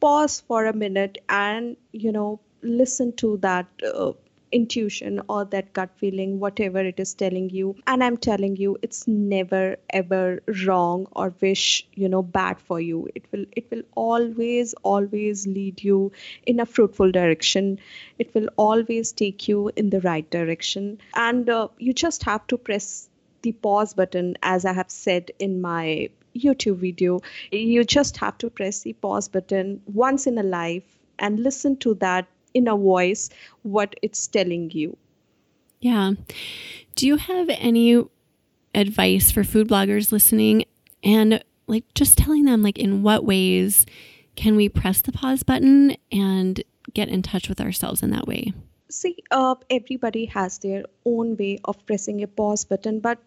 pause 0.00 0.40
for 0.46 0.66
a 0.66 0.74
minute 0.74 1.18
and, 1.28 1.76
you 1.92 2.12
know, 2.12 2.40
listen 2.62 3.14
to 3.16 3.38
that. 3.38 3.66
Uh, 3.82 4.12
intuition 4.52 5.20
or 5.28 5.44
that 5.46 5.72
gut 5.72 5.90
feeling 5.96 6.38
whatever 6.40 6.78
it 6.78 6.98
is 7.00 7.14
telling 7.14 7.50
you. 7.50 7.76
And 7.86 8.02
i'm 8.04 8.16
telling 8.16 8.56
you 8.56 8.76
it's 8.82 9.06
never 9.06 9.76
ever 9.90 10.40
wrong 10.66 11.06
or 11.12 11.34
wish 11.40 11.86
you 11.94 12.08
know 12.08 12.22
bad 12.22 12.60
for 12.60 12.80
you. 12.80 13.08
It 13.14 13.26
will 13.32 13.44
it 13.56 13.70
will 13.70 13.82
always 13.94 14.74
always 14.82 15.46
lead 15.46 15.82
you 15.82 16.12
in 16.46 16.60
a 16.60 16.66
fruitful 16.66 17.12
direction. 17.12 17.78
It 18.18 18.34
will 18.34 18.48
always 18.56 19.12
take 19.12 19.48
you 19.48 19.70
in 19.76 19.90
the 19.90 20.00
right 20.00 20.28
direction. 20.30 20.98
And 21.14 21.48
uh, 21.48 21.68
you 21.78 21.92
just 21.92 22.22
have 22.24 22.46
to 22.48 22.58
press 22.58 23.08
the 23.42 23.52
pause 23.52 23.94
button 23.94 24.36
as 24.42 24.64
i 24.64 24.72
have 24.72 24.90
said 24.90 25.30
in 25.38 25.60
my 25.60 26.08
youtube 26.34 26.76
video. 26.76 27.20
You 27.50 27.84
just 27.84 28.16
have 28.18 28.38
to 28.38 28.50
press 28.50 28.80
the 28.82 28.92
pause 28.92 29.28
button 29.28 29.80
once 29.86 30.26
in 30.26 30.38
a 30.38 30.42
life 30.42 30.98
and 31.18 31.40
listen 31.40 31.76
to 31.78 31.94
that 31.94 32.26
in 32.54 32.68
a 32.68 32.76
voice 32.76 33.30
what 33.62 33.94
it's 34.02 34.26
telling 34.26 34.70
you. 34.70 34.96
Yeah. 35.80 36.12
Do 36.94 37.06
you 37.06 37.16
have 37.16 37.48
any 37.50 38.04
advice 38.74 39.30
for 39.30 39.44
food 39.44 39.68
bloggers 39.68 40.12
listening 40.12 40.64
and 41.02 41.42
like 41.66 41.84
just 41.94 42.18
telling 42.18 42.44
them 42.44 42.62
like 42.62 42.78
in 42.78 43.02
what 43.02 43.24
ways 43.24 43.86
can 44.36 44.56
we 44.56 44.68
press 44.68 45.00
the 45.00 45.12
pause 45.12 45.42
button 45.42 45.96
and 46.10 46.62
get 46.94 47.08
in 47.08 47.22
touch 47.22 47.48
with 47.48 47.60
ourselves 47.60 48.02
in 48.02 48.10
that 48.10 48.26
way? 48.26 48.52
See, 48.90 49.16
uh, 49.30 49.54
everybody 49.68 50.24
has 50.26 50.58
their 50.58 50.84
own 51.04 51.36
way 51.36 51.58
of 51.64 51.84
pressing 51.86 52.22
a 52.22 52.26
pause 52.26 52.64
button, 52.64 53.00
but 53.00 53.18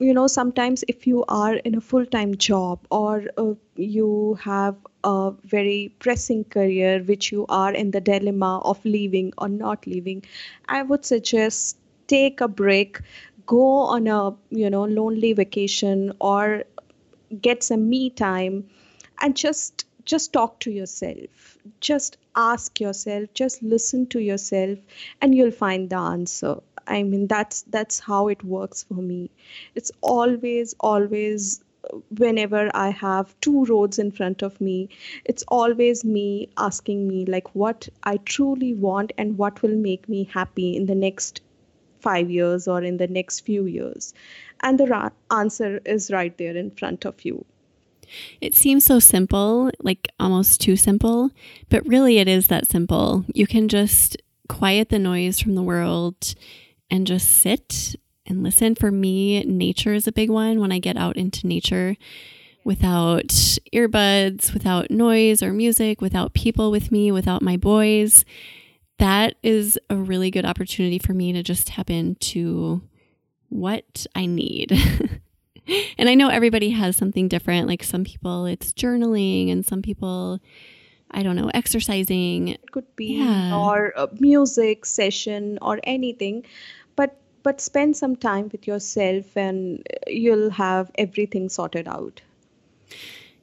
you 0.00 0.14
know 0.14 0.26
sometimes 0.26 0.82
if 0.88 1.06
you 1.06 1.24
are 1.28 1.54
in 1.68 1.74
a 1.76 1.80
full-time 1.80 2.34
job 2.36 2.86
or 2.90 3.24
uh, 3.38 3.52
you 3.76 4.38
have 4.42 4.76
a 5.04 5.32
very 5.44 5.94
pressing 5.98 6.44
career 6.44 7.02
which 7.04 7.30
you 7.32 7.44
are 7.48 7.72
in 7.72 7.90
the 7.90 8.00
dilemma 8.00 8.60
of 8.72 8.84
leaving 8.84 9.32
or 9.38 9.48
not 9.48 9.86
leaving 9.86 10.22
i 10.68 10.82
would 10.82 11.04
suggest 11.04 11.78
take 12.08 12.40
a 12.40 12.48
break 12.48 13.00
go 13.46 13.62
on 13.96 14.06
a 14.06 14.20
you 14.50 14.70
know 14.70 14.84
lonely 14.84 15.32
vacation 15.32 16.12
or 16.20 16.64
get 17.42 17.62
some 17.62 17.88
me 17.88 18.10
time 18.10 18.68
and 19.20 19.36
just 19.36 19.84
just 20.04 20.32
talk 20.32 20.58
to 20.60 20.70
yourself. 20.70 21.58
Just 21.80 22.16
ask 22.36 22.80
yourself 22.80 23.28
just 23.34 23.62
listen 23.62 24.06
to 24.06 24.20
yourself 24.20 24.78
and 25.20 25.34
you'll 25.34 25.50
find 25.50 25.90
the 25.90 25.96
answer 25.96 26.56
I 26.86 27.02
mean 27.02 27.26
that's 27.26 27.62
that's 27.62 27.98
how 28.00 28.28
it 28.28 28.42
works 28.44 28.84
for 28.84 28.94
me. 28.94 29.30
It's 29.74 29.90
always 30.00 30.74
always 30.80 31.60
whenever 32.16 32.70
I 32.74 32.90
have 32.90 33.34
two 33.40 33.64
roads 33.64 33.98
in 33.98 34.10
front 34.10 34.42
of 34.42 34.60
me, 34.60 34.88
it's 35.24 35.44
always 35.48 36.04
me 36.04 36.48
asking 36.56 37.08
me 37.08 37.24
like 37.24 37.54
what 37.54 37.88
I 38.02 38.18
truly 38.18 38.74
want 38.74 39.12
and 39.18 39.38
what 39.38 39.62
will 39.62 39.76
make 39.76 40.08
me 40.08 40.24
happy 40.24 40.76
in 40.76 40.86
the 40.86 40.94
next 40.94 41.40
five 42.00 42.30
years 42.30 42.66
or 42.68 42.82
in 42.82 42.96
the 42.96 43.08
next 43.08 43.40
few 43.40 43.64
years. 43.66 44.14
And 44.60 44.78
the 44.78 44.86
ra- 44.86 45.10
answer 45.30 45.80
is 45.84 46.10
right 46.10 46.36
there 46.36 46.56
in 46.56 46.70
front 46.70 47.04
of 47.04 47.24
you. 47.24 47.44
It 48.40 48.56
seems 48.56 48.84
so 48.84 48.98
simple, 48.98 49.70
like 49.80 50.08
almost 50.18 50.60
too 50.60 50.76
simple, 50.76 51.30
but 51.68 51.86
really 51.86 52.18
it 52.18 52.28
is 52.28 52.48
that 52.48 52.66
simple. 52.66 53.24
You 53.34 53.46
can 53.46 53.68
just 53.68 54.16
quiet 54.48 54.88
the 54.88 54.98
noise 54.98 55.38
from 55.38 55.54
the 55.54 55.62
world 55.62 56.34
and 56.90 57.06
just 57.06 57.28
sit 57.28 57.96
and 58.26 58.42
listen. 58.42 58.74
For 58.74 58.90
me, 58.90 59.42
nature 59.44 59.94
is 59.94 60.06
a 60.06 60.12
big 60.12 60.30
one 60.30 60.60
when 60.60 60.72
I 60.72 60.78
get 60.78 60.96
out 60.96 61.16
into 61.16 61.46
nature 61.46 61.96
without 62.64 63.28
earbuds, 63.72 64.52
without 64.52 64.90
noise 64.90 65.42
or 65.42 65.52
music, 65.52 66.00
without 66.00 66.34
people 66.34 66.70
with 66.70 66.92
me, 66.92 67.10
without 67.10 67.42
my 67.42 67.56
boys. 67.56 68.24
That 68.98 69.36
is 69.42 69.78
a 69.88 69.96
really 69.96 70.30
good 70.30 70.44
opportunity 70.44 70.98
for 70.98 71.14
me 71.14 71.32
to 71.32 71.42
just 71.42 71.68
tap 71.68 71.90
into 71.90 72.82
what 73.48 74.06
I 74.14 74.26
need. 74.26 74.72
and 75.98 76.08
I 76.08 76.14
know 76.14 76.28
everybody 76.28 76.70
has 76.70 76.96
something 76.96 77.28
different. 77.28 77.66
Like 77.66 77.82
some 77.82 78.04
people, 78.04 78.46
it's 78.46 78.72
journaling, 78.72 79.50
and 79.50 79.64
some 79.64 79.80
people, 79.80 80.38
I 81.10 81.22
don't 81.22 81.36
know, 81.36 81.50
exercising. 81.54 82.48
It 82.48 82.70
could 82.70 82.94
be 82.94 83.18
yeah. 83.18 83.56
or 83.56 83.92
a 83.96 84.08
music 84.18 84.84
session 84.84 85.58
or 85.62 85.80
anything 85.84 86.44
but 86.96 87.16
but 87.42 87.60
spend 87.60 87.96
some 87.96 88.16
time 88.16 88.48
with 88.52 88.66
yourself 88.66 89.36
and 89.36 89.86
you'll 90.06 90.50
have 90.50 90.90
everything 90.96 91.48
sorted 91.48 91.88
out. 91.88 92.20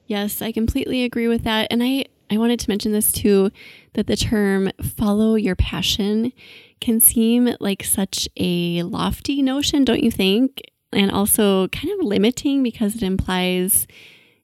Yes, 0.06 0.40
I 0.40 0.52
completely 0.52 1.04
agree 1.04 1.28
with 1.28 1.44
that. 1.44 1.68
And 1.70 1.82
I, 1.82 2.06
I 2.30 2.38
wanted 2.38 2.60
to 2.60 2.70
mention 2.70 2.92
this 2.92 3.12
too 3.12 3.50
that 3.94 4.06
the 4.06 4.16
term 4.16 4.70
follow 4.96 5.34
your 5.34 5.56
passion 5.56 6.32
can 6.80 7.00
seem 7.00 7.54
like 7.60 7.82
such 7.82 8.28
a 8.36 8.82
lofty 8.84 9.42
notion, 9.42 9.84
don't 9.84 10.02
you 10.02 10.10
think? 10.10 10.62
And 10.92 11.10
also 11.10 11.68
kind 11.68 11.92
of 11.98 12.06
limiting 12.06 12.62
because 12.62 12.94
it 12.94 13.02
implies, 13.02 13.86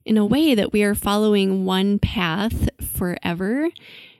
in 0.05 0.17
a 0.17 0.25
way, 0.25 0.53
that 0.53 0.71
we 0.71 0.83
are 0.83 0.93
following 0.93 1.65
one 1.65 1.97
path 1.97 2.69
forever. 2.79 3.69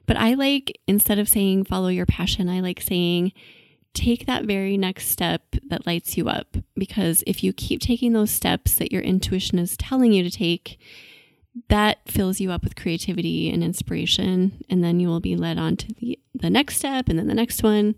But 0.08 0.18
I 0.18 0.34
like, 0.34 0.80
instead 0.88 1.20
of 1.20 1.30
saying 1.30 1.66
follow 1.66 1.90
your 1.90 2.06
passion, 2.06 2.50
I 2.50 2.62
like 2.62 2.82
saying 2.82 3.34
take 3.96 4.26
that 4.26 4.46
very 4.46 4.78
next 4.78 5.08
step 5.08 5.56
that 5.68 5.88
lights 5.88 6.18
you 6.18 6.30
up. 6.30 6.58
Because 6.76 7.24
if 7.26 7.44
you 7.44 7.54
keep 7.54 7.82
taking 7.82 8.14
those 8.14 8.32
steps 8.32 8.76
that 8.76 8.92
your 8.92 9.02
intuition 9.02 9.58
is 9.58 9.78
telling 9.78 10.12
you 10.14 10.24
to 10.24 10.30
take, 10.30 10.80
that 11.70 12.00
fills 12.06 12.40
you 12.40 12.52
up 12.52 12.64
with 12.64 12.76
creativity 12.76 13.50
and 13.50 13.64
inspiration. 13.64 14.64
And 14.70 14.84
then 14.84 15.00
you 15.00 15.08
will 15.08 15.22
be 15.22 15.36
led 15.36 15.58
on 15.58 15.78
to 15.78 15.94
the, 15.94 16.20
the 16.34 16.50
next 16.50 16.78
step 16.78 17.10
and 17.10 17.18
then 17.18 17.28
the 17.28 17.34
next 17.34 17.64
one. 17.64 17.96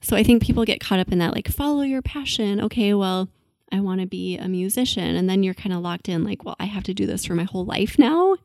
So 0.00 0.16
I 0.16 0.22
think 0.22 0.42
people 0.42 0.64
get 0.64 0.80
caught 0.80 1.00
up 1.00 1.12
in 1.12 1.18
that, 1.18 1.34
like, 1.34 1.48
follow 1.48 1.82
your 1.82 2.02
passion. 2.02 2.60
Okay, 2.60 2.94
well, 2.94 3.28
I 3.72 3.80
want 3.80 4.00
to 4.00 4.06
be 4.06 4.36
a 4.36 4.48
musician. 4.48 5.16
And 5.16 5.28
then 5.28 5.42
you're 5.42 5.54
kind 5.54 5.72
of 5.72 5.80
locked 5.80 6.08
in, 6.08 6.24
like, 6.24 6.44
well, 6.44 6.56
I 6.58 6.66
have 6.66 6.84
to 6.84 6.94
do 6.94 7.06
this 7.06 7.24
for 7.24 7.34
my 7.34 7.44
whole 7.44 7.64
life 7.64 7.98
now. 7.98 8.36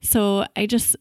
So 0.00 0.46
I 0.56 0.66
just 0.66 0.96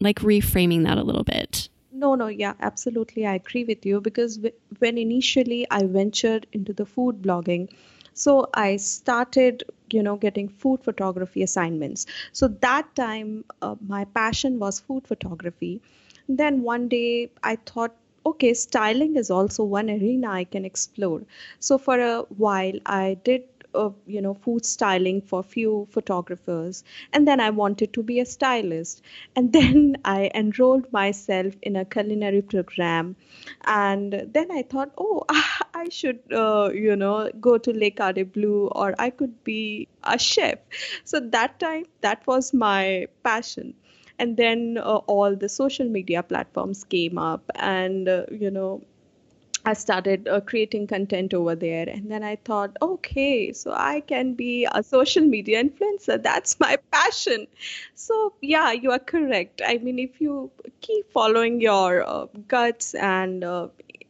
like 0.00 0.20
reframing 0.20 0.84
that 0.84 0.98
a 0.98 1.02
little 1.02 1.24
bit. 1.24 1.68
No, 2.02 2.14
no, 2.14 2.26
yeah, 2.28 2.54
absolutely. 2.60 3.26
I 3.26 3.34
agree 3.34 3.64
with 3.64 3.84
you 3.86 4.00
because 4.00 4.38
when 4.78 4.96
initially 4.98 5.66
I 5.70 5.84
ventured 5.84 6.46
into 6.52 6.72
the 6.72 6.86
food 6.86 7.22
blogging, 7.22 7.68
so 8.14 8.48
I 8.54 8.76
started, 8.76 9.64
you 9.90 10.02
know, 10.02 10.16
getting 10.16 10.48
food 10.48 10.82
photography 10.82 11.42
assignments. 11.42 12.06
So 12.32 12.48
that 12.48 12.94
time, 12.96 13.44
uh, 13.62 13.76
my 13.86 14.04
passion 14.04 14.58
was 14.58 14.80
food 14.80 15.06
photography. 15.06 15.80
Then 16.28 16.62
one 16.62 16.88
day 16.88 17.30
I 17.42 17.56
thought, 17.56 17.94
okay, 18.26 18.54
styling 18.54 19.16
is 19.16 19.30
also 19.30 19.62
one 19.64 19.90
arena 19.90 20.30
I 20.30 20.44
can 20.44 20.64
explore. 20.64 21.22
So 21.58 21.78
for 21.78 22.00
a 22.00 22.22
while, 22.44 22.78
I 22.86 23.18
did 23.24 23.44
uh, 23.74 23.90
you 24.06 24.20
know 24.20 24.34
food 24.34 24.64
styling 24.64 25.20
for 25.20 25.40
a 25.40 25.42
few 25.42 25.86
photographers. 25.90 26.84
And 27.12 27.26
then 27.26 27.40
i 27.40 27.50
wanted 27.50 27.92
to 27.94 28.02
be 28.02 28.20
a 28.20 28.26
stylist. 28.26 29.02
And 29.36 29.52
then 29.58 29.96
i 30.04 30.30
enrolled 30.34 30.92
myself 30.92 31.54
in 31.62 31.76
a 31.76 31.84
culinary 31.84 32.42
program. 32.42 33.16
And 33.64 34.12
then 34.32 34.50
i 34.50 34.62
thought 34.62 34.92
oh 34.98 35.24
i 35.74 35.88
should 35.88 36.20
uh, 36.32 36.70
you 36.74 36.96
know 36.96 37.30
go 37.40 37.58
to 37.58 37.72
Le 37.72 37.90
Cordon 37.90 38.26
Bleu 38.26 38.68
or 38.72 38.94
i 38.98 39.10
could 39.10 39.42
be 39.44 39.88
a 40.04 40.18
chef. 40.18 40.58
So 41.04 41.20
that 41.20 41.58
time 41.58 41.84
that 42.00 42.26
was 42.26 42.52
my 42.52 43.06
passion. 43.22 43.74
And 44.18 44.36
then 44.36 44.76
uh, 44.78 44.96
all 45.06 45.34
the 45.34 45.48
social 45.48 45.88
media 45.88 46.22
platforms 46.22 46.84
came 46.84 47.18
up 47.18 47.50
and 47.54 48.08
uh, 48.08 48.24
you 48.30 48.50
know 48.50 48.82
I 49.66 49.74
started 49.74 50.26
uh, 50.26 50.40
creating 50.40 50.86
content 50.86 51.34
over 51.34 51.54
there. 51.54 51.86
And 51.86 52.10
then 52.10 52.24
I 52.24 52.36
thought, 52.36 52.76
okay, 52.80 53.52
so 53.52 53.72
I 53.72 54.00
can 54.00 54.32
be 54.32 54.66
a 54.72 54.82
social 54.82 55.22
media 55.22 55.62
influencer. 55.62 56.22
That's 56.22 56.58
my 56.58 56.76
passion. 56.90 57.46
So, 57.94 58.32
yeah, 58.40 58.72
you 58.72 58.90
are 58.90 58.98
correct. 58.98 59.60
I 59.64 59.76
mean, 59.78 59.98
if 59.98 60.20
you 60.20 60.50
keep 60.80 61.12
following 61.12 61.60
your 61.60 62.02
uh, 62.08 62.26
guts 62.48 62.94
and 62.94 63.44
uh, 63.44 63.68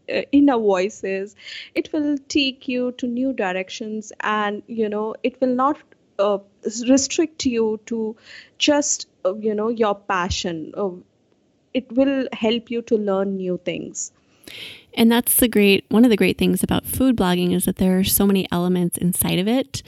uh 0.09 0.23
inner 0.31 0.59
voices, 0.59 1.35
it 1.75 1.93
will 1.93 2.17
take 2.29 2.69
you 2.69 2.93
to 2.93 3.09
new 3.09 3.33
directions 3.33 4.13
and, 4.21 4.63
you 4.69 4.89
know, 4.89 5.17
it 5.25 5.41
will 5.41 5.55
not 5.55 5.79
uh, 6.21 6.39
restrict 6.89 7.45
you 7.45 7.81
to 7.87 8.17
just, 8.59 9.09
uh, 9.25 9.35
you 9.35 9.55
know, 9.55 9.69
your 9.69 9.97
passion. 9.97 10.73
it 11.75 11.91
will 11.93 12.29
help 12.33 12.71
you 12.71 12.83
to 12.83 12.97
learn 12.97 13.37
new 13.37 13.59
things. 13.65 14.13
And 14.95 15.11
that's 15.11 15.37
the 15.37 15.49
great 15.49 15.85
one 15.89 16.05
of 16.05 16.11
the 16.11 16.17
great 16.17 16.39
things 16.39 16.63
about 16.63 16.87
food 16.87 17.17
blogging 17.17 17.55
is 17.55 17.65
that 17.65 17.77
there 17.77 17.99
are 17.99 18.05
so 18.05 18.27
many 18.27 18.47
elements 18.51 18.99
inside 18.99 19.39
of 19.39 19.49
it 19.49 19.83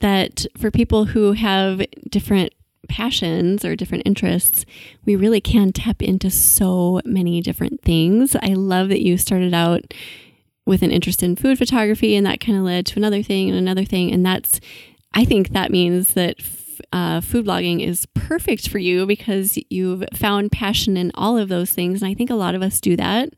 that 0.00 0.46
for 0.56 0.70
people 0.70 1.06
who 1.06 1.32
have 1.32 1.82
different 2.08 2.52
passions 2.88 3.64
or 3.64 3.74
different 3.74 4.04
interests, 4.06 4.64
we 5.04 5.16
really 5.16 5.40
can 5.40 5.72
tap 5.72 6.02
into 6.02 6.30
so 6.30 7.00
many 7.04 7.40
different 7.40 7.82
things. 7.82 8.36
I 8.36 8.54
love 8.54 8.88
that 8.90 9.02
you 9.02 9.18
started 9.18 9.54
out 9.54 9.92
with 10.64 10.82
an 10.82 10.90
interest 10.90 11.22
in 11.22 11.36
food 11.36 11.58
photography 11.58 12.16
and 12.16 12.26
that 12.26 12.40
kind 12.40 12.58
of 12.58 12.64
led 12.64 12.86
to 12.86 12.98
another 12.98 13.22
thing 13.22 13.48
and 13.48 13.58
another 13.58 13.84
thing. 13.84 14.12
And 14.12 14.24
that's, 14.24 14.60
I 15.14 15.24
think 15.24 15.50
that 15.50 15.70
means 15.70 16.14
that 16.14 16.36
uh, 16.92 17.20
food 17.20 17.46
blogging 17.46 17.86
is 17.86 18.06
perfect 18.14 18.68
for 18.68 18.78
you 18.78 19.06
because 19.06 19.58
you've 19.70 20.04
found 20.14 20.52
passion 20.52 20.96
in 20.96 21.10
all 21.14 21.38
of 21.38 21.48
those 21.48 21.70
things. 21.70 22.02
And 22.02 22.10
I 22.10 22.14
think 22.14 22.30
a 22.30 22.34
lot 22.34 22.54
of 22.54 22.62
us 22.62 22.80
do 22.80 22.96
that 22.96 23.30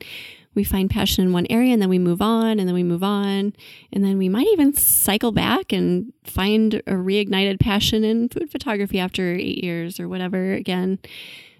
we 0.58 0.64
find 0.64 0.90
passion 0.90 1.24
in 1.24 1.32
one 1.32 1.46
area 1.48 1.72
and 1.72 1.80
then 1.80 1.88
we 1.88 2.00
move 2.00 2.20
on 2.20 2.58
and 2.58 2.68
then 2.68 2.74
we 2.74 2.82
move 2.82 3.04
on 3.04 3.54
and 3.92 4.04
then 4.04 4.18
we 4.18 4.28
might 4.28 4.48
even 4.48 4.74
cycle 4.74 5.30
back 5.30 5.72
and 5.72 6.12
find 6.24 6.74
a 6.74 6.94
reignited 6.94 7.60
passion 7.60 8.02
in 8.02 8.28
food 8.28 8.50
photography 8.50 8.98
after 8.98 9.34
8 9.34 9.62
years 9.62 10.00
or 10.00 10.08
whatever 10.08 10.52
again. 10.54 10.98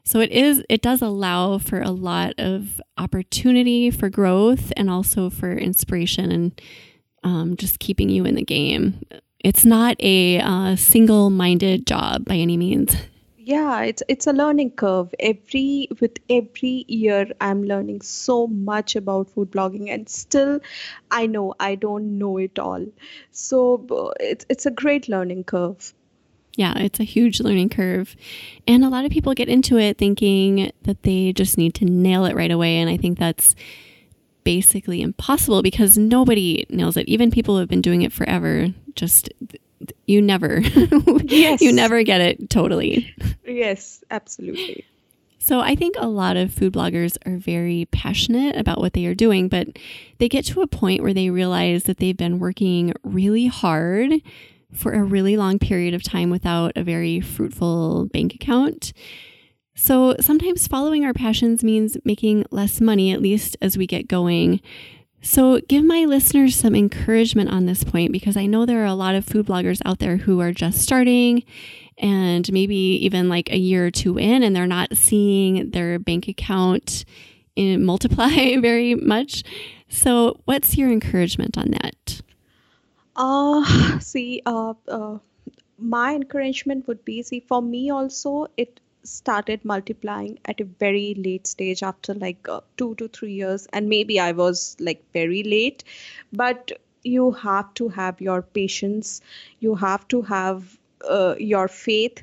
So 0.02 0.18
it 0.18 0.32
is 0.32 0.64
it 0.68 0.82
does 0.82 1.00
allow 1.00 1.58
for 1.58 1.80
a 1.80 1.92
lot 1.92 2.34
of 2.38 2.80
opportunity 2.96 3.92
for 3.92 4.10
growth 4.10 4.72
and 4.76 4.90
also 4.90 5.30
for 5.30 5.52
inspiration 5.52 6.32
and 6.32 6.60
um, 7.22 7.56
just 7.56 7.78
keeping 7.78 8.08
you 8.08 8.24
in 8.24 8.34
the 8.34 8.44
game. 8.44 9.00
It's 9.44 9.64
not 9.64 9.96
a 10.00 10.40
uh, 10.40 10.74
single-minded 10.74 11.86
job 11.86 12.24
by 12.24 12.34
any 12.34 12.56
means 12.56 12.96
yeah 13.48 13.80
it's 13.80 14.02
it's 14.08 14.26
a 14.26 14.32
learning 14.32 14.70
curve 14.72 15.14
every 15.18 15.88
with 16.00 16.18
every 16.28 16.84
year 16.86 17.26
i'm 17.40 17.62
learning 17.64 18.00
so 18.02 18.46
much 18.46 18.94
about 18.94 19.30
food 19.30 19.50
blogging 19.50 19.90
and 19.92 20.06
still 20.06 20.60
i 21.10 21.26
know 21.26 21.54
i 21.58 21.74
don't 21.74 22.18
know 22.18 22.36
it 22.36 22.58
all 22.58 22.84
so 23.30 24.12
it's 24.20 24.44
it's 24.50 24.66
a 24.66 24.70
great 24.70 25.08
learning 25.08 25.42
curve 25.44 25.94
yeah, 26.56 26.76
it's 26.76 26.98
a 26.98 27.04
huge 27.04 27.38
learning 27.38 27.68
curve. 27.68 28.16
And 28.66 28.84
a 28.84 28.88
lot 28.88 29.04
of 29.04 29.12
people 29.12 29.32
get 29.32 29.48
into 29.48 29.78
it 29.78 29.96
thinking 29.96 30.72
that 30.82 31.04
they 31.04 31.32
just 31.32 31.56
need 31.56 31.72
to 31.74 31.84
nail 31.84 32.24
it 32.24 32.34
right 32.34 32.50
away. 32.50 32.78
And 32.78 32.90
I 32.90 32.96
think 32.96 33.16
that's 33.16 33.54
basically 34.42 35.00
impossible 35.00 35.62
because 35.62 35.96
nobody 35.96 36.66
nails 36.68 36.96
it. 36.96 37.06
Even 37.06 37.30
people 37.30 37.54
who 37.54 37.60
have 37.60 37.68
been 37.68 37.80
doing 37.80 38.02
it 38.02 38.12
forever 38.12 38.74
just 38.96 39.30
you 40.06 40.22
never 40.22 40.60
yes. 41.24 41.60
you 41.60 41.72
never 41.72 42.02
get 42.02 42.20
it 42.20 42.50
totally. 42.50 43.14
Yes, 43.44 44.02
absolutely. 44.10 44.84
So 45.38 45.60
I 45.60 45.74
think 45.74 45.94
a 45.98 46.08
lot 46.08 46.36
of 46.36 46.52
food 46.52 46.74
bloggers 46.74 47.16
are 47.24 47.38
very 47.38 47.88
passionate 47.90 48.56
about 48.56 48.80
what 48.80 48.92
they 48.92 49.06
are 49.06 49.14
doing, 49.14 49.48
but 49.48 49.68
they 50.18 50.28
get 50.28 50.44
to 50.46 50.60
a 50.60 50.66
point 50.66 51.02
where 51.02 51.14
they 51.14 51.30
realize 51.30 51.84
that 51.84 51.98
they've 51.98 52.16
been 52.16 52.38
working 52.38 52.92
really 53.02 53.46
hard 53.46 54.12
for 54.74 54.92
a 54.92 55.02
really 55.02 55.36
long 55.36 55.58
period 55.58 55.94
of 55.94 56.02
time 56.02 56.28
without 56.28 56.72
a 56.76 56.82
very 56.82 57.20
fruitful 57.20 58.06
bank 58.12 58.34
account. 58.34 58.92
So 59.74 60.16
sometimes 60.20 60.66
following 60.66 61.04
our 61.04 61.14
passions 61.14 61.62
means 61.64 61.96
making 62.04 62.44
less 62.50 62.80
money, 62.80 63.12
at 63.12 63.22
least 63.22 63.56
as 63.62 63.78
we 63.78 63.86
get 63.86 64.08
going. 64.08 64.60
So, 65.20 65.60
give 65.68 65.84
my 65.84 66.04
listeners 66.04 66.54
some 66.54 66.76
encouragement 66.76 67.50
on 67.50 67.66
this 67.66 67.82
point 67.82 68.12
because 68.12 68.36
I 68.36 68.46
know 68.46 68.64
there 68.64 68.82
are 68.82 68.86
a 68.86 68.94
lot 68.94 69.16
of 69.16 69.24
food 69.24 69.46
bloggers 69.46 69.82
out 69.84 69.98
there 69.98 70.18
who 70.18 70.40
are 70.40 70.52
just 70.52 70.80
starting 70.80 71.42
and 71.98 72.50
maybe 72.52 72.76
even 72.76 73.28
like 73.28 73.50
a 73.50 73.58
year 73.58 73.86
or 73.86 73.90
two 73.90 74.16
in, 74.18 74.42
and 74.42 74.54
they're 74.54 74.66
not 74.66 74.96
seeing 74.96 75.70
their 75.70 75.98
bank 75.98 76.28
account 76.28 77.04
in, 77.56 77.84
multiply 77.84 78.56
very 78.60 78.94
much. 78.94 79.42
So, 79.88 80.40
what's 80.44 80.76
your 80.76 80.90
encouragement 80.90 81.58
on 81.58 81.72
that? 81.72 82.22
Uh, 83.16 83.98
see, 83.98 84.42
uh, 84.46 84.74
uh, 84.86 85.18
my 85.78 86.14
encouragement 86.14 86.86
would 86.86 87.04
be 87.04 87.22
see, 87.22 87.40
for 87.40 87.60
me 87.60 87.90
also, 87.90 88.46
it 88.56 88.80
started 89.08 89.64
multiplying 89.64 90.38
at 90.44 90.60
a 90.60 90.64
very 90.64 91.14
late 91.14 91.46
stage 91.46 91.82
after 91.82 92.14
like 92.14 92.48
uh, 92.48 92.60
two 92.76 92.94
to 92.96 93.08
three 93.08 93.32
years 93.32 93.66
and 93.72 93.88
maybe 93.88 94.18
i 94.20 94.32
was 94.32 94.76
like 94.80 95.02
very 95.12 95.42
late. 95.42 95.84
But 96.32 96.72
you 97.04 97.30
have 97.32 97.72
to 97.74 97.88
have 97.88 98.20
your 98.20 98.42
patience. 98.42 99.20
You 99.60 99.74
have 99.76 100.06
to 100.08 100.22
have 100.22 100.78
uh, 101.08 101.34
your 101.38 101.68
faith. 101.68 102.22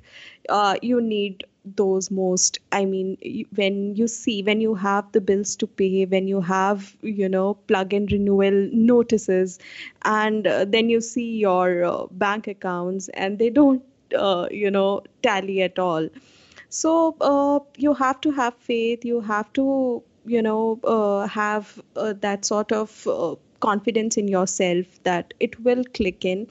Uh, 0.49 0.75
you 0.81 1.01
need 1.01 1.45
those 1.75 2.11
most 2.11 2.59
i 2.71 2.85
mean 2.85 3.17
when 3.55 3.95
you 3.95 4.07
see 4.07 4.43
when 4.43 4.61
you 4.61 4.75
have 4.75 5.11
the 5.13 5.19
bills 5.19 5.55
to 5.55 5.65
pay 5.65 6.05
when 6.05 6.27
you 6.27 6.39
have 6.41 6.95
you 7.01 7.27
know 7.27 7.55
plug 7.67 7.93
in 7.93 8.05
renewal 8.07 8.69
notices 8.71 9.57
and 10.03 10.45
uh, 10.47 10.63
then 10.65 10.89
you 10.89 11.01
see 11.01 11.37
your 11.37 11.83
uh, 11.83 12.05
bank 12.11 12.47
accounts 12.47 13.09
and 13.15 13.39
they 13.39 13.49
don't 13.49 13.81
uh, 14.15 14.47
you 14.51 14.69
know 14.69 15.01
tally 15.23 15.61
at 15.61 15.79
all 15.79 16.07
so 16.69 17.15
uh, 17.21 17.59
you 17.77 17.93
have 17.93 18.21
to 18.21 18.31
have 18.31 18.55
faith. 18.57 19.05
You 19.05 19.21
have 19.21 19.51
to 19.53 20.03
you 20.25 20.41
know 20.41 20.79
uh, 20.83 21.27
have 21.27 21.81
uh, 21.95 22.13
that 22.21 22.45
sort 22.45 22.71
of 22.71 23.07
uh, 23.07 23.35
confidence 23.59 24.17
in 24.17 24.27
yourself 24.27 24.85
that 25.03 25.33
it 25.39 25.59
will 25.61 25.83
click 25.93 26.25
in 26.25 26.47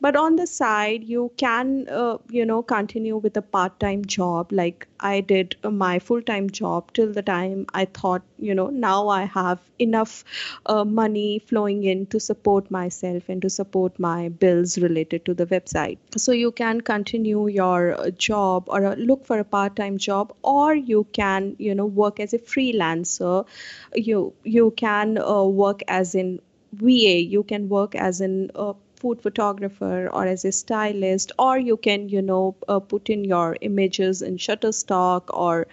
but 0.00 0.16
on 0.16 0.36
the 0.36 0.46
side 0.46 1.04
you 1.04 1.30
can 1.36 1.86
uh, 1.88 2.16
you 2.30 2.44
know 2.44 2.62
continue 2.62 3.16
with 3.16 3.36
a 3.36 3.42
part-time 3.42 4.04
job. 4.04 4.52
Like 4.52 4.86
i 5.00 5.20
did 5.20 5.56
my 5.62 5.98
full-time 5.98 6.48
job 6.50 6.92
till 6.94 7.12
the 7.12 7.22
time 7.22 7.66
i 7.74 7.84
thought 7.84 8.22
you 8.38 8.54
know 8.54 8.68
now 8.68 9.08
i 9.08 9.24
have 9.24 9.60
enough 9.78 10.24
uh, 10.66 10.84
money 10.84 11.38
flowing 11.38 11.84
in 11.84 12.06
to 12.06 12.18
support 12.20 12.70
myself 12.70 13.28
and 13.28 13.42
to 13.42 13.50
support 13.50 13.98
my 13.98 14.28
bills 14.28 14.78
related 14.78 15.24
to 15.26 15.34
the 15.34 15.46
website. 15.46 15.98
So 16.16 16.32
you 16.32 16.50
can 16.52 16.80
continue 16.80 17.46
your 17.48 18.00
uh, 18.00 18.10
job 18.10 18.64
or 18.68 18.84
uh, 18.86 18.94
look 18.96 19.26
for 19.26 19.38
a 19.38 19.44
part-time 19.44 19.98
job 19.98 20.34
or 20.42 20.74
you 20.74 21.06
can 21.12 21.56
you 21.58 21.74
know 21.74 21.86
work 21.86 22.20
as 22.20 22.32
a 22.34 22.38
freelancer. 22.38 23.46
You 23.94 24.32
you 24.44 24.70
can 24.76 25.18
uh, 25.18 25.44
work 25.44 25.82
as 25.88 26.14
in 26.14 26.40
VA, 26.72 27.18
you 27.20 27.42
can 27.42 27.68
work 27.68 27.94
as 27.94 28.20
an 28.20 28.50
uh, 28.54 28.74
food 28.96 29.22
photographer 29.22 30.08
or 30.12 30.26
as 30.26 30.44
a 30.44 30.52
stylist 30.52 31.32
or 31.38 31.58
you 31.58 31.76
can 31.76 32.08
you 32.08 32.22
know 32.22 32.56
uh, 32.68 32.80
put 32.80 33.10
in 33.10 33.24
your 33.24 33.56
images 33.60 34.22
in 34.22 34.36
shutterstock 34.36 35.22
or 35.30 35.66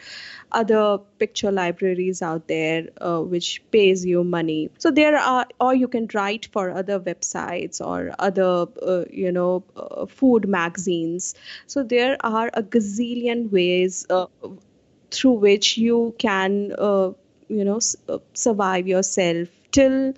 other 0.52 1.00
picture 1.20 1.52
libraries 1.52 2.22
out 2.22 2.48
there 2.48 2.88
uh, 3.02 3.20
which 3.20 3.62
pays 3.72 4.06
you 4.06 4.24
money. 4.24 4.70
So 4.78 4.92
there 4.92 5.18
are 5.18 5.48
or 5.60 5.74
you 5.74 5.88
can 5.88 6.08
write 6.14 6.48
for 6.52 6.70
other 6.72 7.00
websites 7.00 7.82
or 7.82 8.12
other 8.20 8.68
uh, 8.82 9.06
you 9.10 9.32
know 9.32 9.64
uh, 9.76 10.06
food 10.06 10.48
magazines. 10.48 11.34
So 11.68 11.84
there 11.84 12.18
are 12.22 12.50
a 12.54 12.64
gazillion 12.64 13.52
ways 13.52 14.06
uh, 14.10 14.28
through 15.12 15.34
which 15.34 15.78
you 15.78 16.16
can 16.18 16.74
uh, 16.78 17.12
you 17.48 17.66
know 17.66 17.80
survive 18.34 18.88
yourself 18.88 19.48
till 19.72 20.14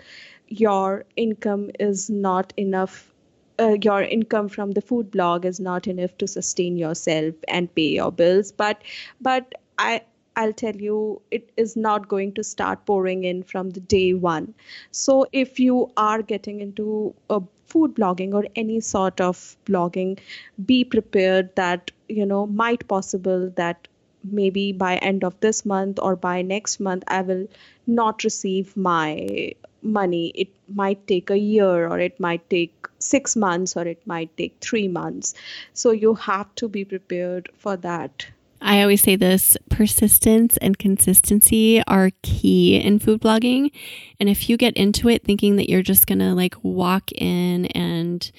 your 0.48 1.06
income 1.16 1.70
is 1.80 2.10
not 2.10 2.54
enough 2.58 3.12
uh, 3.60 3.76
your 3.82 4.02
income 4.02 4.50
from 4.50 4.72
the 4.72 4.82
food 4.82 5.10
blog 5.12 5.46
is 5.46 5.60
not 5.60 5.88
enough 5.88 6.18
to 6.18 6.28
sustain 6.28 6.78
yourself 6.78 7.34
and 7.48 7.74
pay 7.76 7.88
your 7.88 8.12
bills 8.12 8.52
but 8.52 8.82
but 9.22 9.56
i 9.78 10.02
I'll 10.38 10.54
tell 10.54 10.76
you, 10.76 11.22
it 11.32 11.50
is 11.56 11.78
not 11.78 12.10
going 12.10 12.34
to 12.34 12.44
start 12.44 12.86
pouring 12.86 13.24
in 13.24 13.44
from 13.44 13.70
the 13.70 13.80
day 13.80 14.14
one. 14.14 14.54
So, 14.92 15.26
if 15.32 15.60
you 15.60 15.92
are 15.96 16.22
getting 16.22 16.60
into 16.60 17.16
a 17.30 17.42
food 17.68 17.96
blogging 17.96 18.34
or 18.34 18.46
any 18.56 18.82
sort 18.82 19.22
of 19.22 19.56
blogging, 19.66 20.20
be 20.66 20.84
prepared 20.84 21.56
that 21.56 21.92
you 22.10 22.26
know 22.26 22.48
might 22.48 22.88
possible 22.88 23.50
that 23.56 23.88
maybe 24.24 24.72
by 24.74 24.98
end 24.98 25.24
of 25.24 25.40
this 25.40 25.66
month 25.66 26.00
or 26.02 26.16
by 26.16 26.42
next 26.42 26.80
month 26.80 27.04
I 27.08 27.22
will 27.22 27.48
not 27.88 28.24
receive 28.24 28.76
my 28.76 29.54
money 29.86 30.32
it 30.36 30.50
might 30.74 31.06
take 31.08 31.30
a 31.30 31.38
year 31.38 31.88
or 31.88 32.00
it 32.00 32.20
might 32.20 32.50
take 32.50 32.74
six 33.00 33.36
months 33.36 33.76
or 33.78 33.88
it 33.88 34.02
might 34.06 34.36
take 34.38 34.56
three 34.62 34.88
months 34.88 35.34
so 35.74 35.92
you 35.92 36.16
have 36.16 36.54
to 36.56 36.68
be 36.68 36.84
prepared 36.84 37.50
for 37.58 37.78
that 37.78 38.28
I 38.62 38.82
always 38.82 39.02
say 39.02 39.16
this 39.16 39.58
persistence 39.70 40.58
and 40.58 40.80
consistency 40.80 41.84
are 41.86 42.10
key 42.24 42.78
in 42.78 42.98
food 42.98 43.22
blogging. 43.22 43.72
And 44.20 44.28
if 44.28 44.50
you 44.50 44.58
get 44.58 44.76
into 44.76 45.08
it 45.08 45.24
thinking 45.24 45.58
that 45.58 45.70
you're 45.70 45.84
just 45.84 46.08
going 46.08 46.20
to 46.20 46.34
like 46.34 46.56
walk 46.64 47.12
in 47.12 47.68
and 47.68 48.32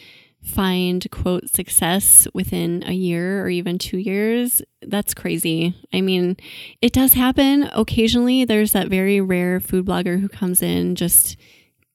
find 0.47 1.11
quote 1.11 1.49
success 1.51 2.27
within 2.33 2.83
a 2.87 2.93
year 2.93 3.43
or 3.43 3.49
even 3.49 3.79
two 3.79 3.99
years, 3.99 4.63
that's 4.83 5.13
crazy. 5.13 5.75
I 5.93 6.01
mean, 6.01 6.37
it 6.81 6.93
does 6.93 7.15
happen 7.15 7.69
occasionally. 7.73 8.45
There's 8.45 8.73
that 8.73 8.89
very 8.89 9.21
rare 9.21 9.61
food 9.61 9.87
blogger 9.87 10.21
who 10.21 10.29
comes 10.29 10.63
in 10.63 10.95
just 10.95 11.37